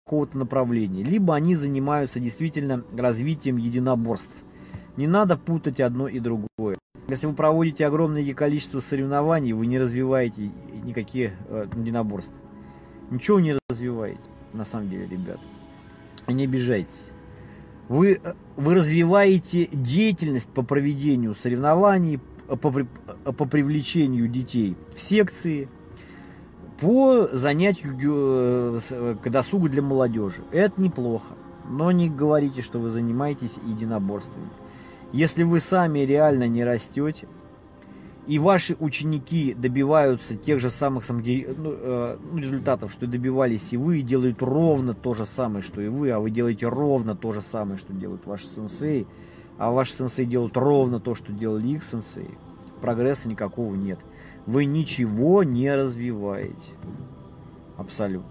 какого-то 0.06 0.38
направления. 0.38 1.02
Либо 1.02 1.34
они 1.34 1.56
занимаются 1.56 2.20
действительно 2.20 2.84
развитием 2.96 3.56
единоборств. 3.56 4.30
Не 4.96 5.08
надо 5.08 5.36
путать 5.36 5.80
одно 5.80 6.06
и 6.06 6.20
другое. 6.20 6.78
Если 7.08 7.26
вы 7.26 7.32
проводите 7.32 7.84
огромное 7.84 8.32
количество 8.32 8.78
соревнований, 8.78 9.52
вы 9.52 9.66
не 9.66 9.80
развиваете 9.80 10.52
никакие 10.84 11.36
э, 11.48 11.66
единоборства. 11.74 12.34
Ничего 13.10 13.40
не 13.40 13.56
развиваете, 13.68 14.20
на 14.52 14.64
самом 14.64 14.90
деле, 14.90 15.08
ребят. 15.08 15.40
Не 16.28 16.44
обижайтесь. 16.44 17.10
Вы, 17.88 18.20
э, 18.22 18.34
вы 18.56 18.74
развиваете 18.74 19.68
деятельность 19.72 20.48
по 20.48 20.62
проведению 20.62 21.34
соревнований, 21.34 22.20
по, 22.46 22.56
по 22.56 23.44
привлечению 23.46 24.28
детей 24.28 24.76
в 24.94 25.00
секции, 25.00 25.68
по 26.80 27.28
занятию 27.32 27.96
э, 28.00 28.78
э, 28.90 29.16
к 29.22 29.30
досугу 29.30 29.68
для 29.68 29.82
молодежи. 29.82 30.42
Это 30.52 30.80
неплохо. 30.80 31.34
Но 31.68 31.90
не 31.92 32.08
говорите, 32.08 32.62
что 32.62 32.78
вы 32.78 32.88
занимаетесь 32.88 33.56
единоборствами. 33.66 34.48
Если 35.12 35.42
вы 35.42 35.60
сами 35.60 36.00
реально 36.00 36.46
не 36.48 36.64
растете, 36.64 37.26
и 38.28 38.38
ваши 38.38 38.76
ученики 38.78 39.54
добиваются 39.54 40.36
тех 40.36 40.60
же 40.60 40.68
самых 40.68 41.08
ну, 41.08 41.22
э, 41.24 42.18
ну, 42.30 42.38
результатов, 42.38 42.92
что 42.92 43.06
добивались 43.06 43.72
и 43.72 43.78
вы, 43.78 44.00
и 44.00 44.02
делают 44.02 44.42
ровно 44.42 44.92
то 44.92 45.14
же 45.14 45.24
самое, 45.24 45.62
что 45.62 45.80
и 45.80 45.88
вы, 45.88 46.10
а 46.10 46.20
вы 46.20 46.30
делаете 46.30 46.68
ровно 46.68 47.16
то 47.16 47.32
же 47.32 47.40
самое, 47.40 47.78
что 47.78 47.94
делают 47.94 48.26
ваши 48.26 48.44
сенсеи, 48.44 49.06
а 49.56 49.70
ваши 49.70 49.94
сенсеи 49.94 50.24
делают 50.24 50.58
ровно 50.58 51.00
то, 51.00 51.14
что 51.14 51.32
делали 51.32 51.68
их 51.68 51.82
сенсеи, 51.82 52.30
прогресса 52.82 53.30
никакого 53.30 53.74
нет. 53.74 53.98
Вы 54.44 54.66
ничего 54.66 55.42
не 55.42 55.74
развиваете. 55.74 56.72
Абсолютно. 57.78 58.30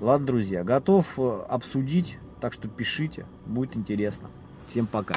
Ладно, 0.00 0.26
друзья, 0.26 0.64
готов 0.64 1.06
э, 1.18 1.42
обсудить, 1.48 2.18
так 2.40 2.52
что 2.52 2.66
пишите, 2.66 3.26
будет 3.46 3.76
интересно. 3.76 4.28
Всем 4.66 4.86
пока. 4.86 5.14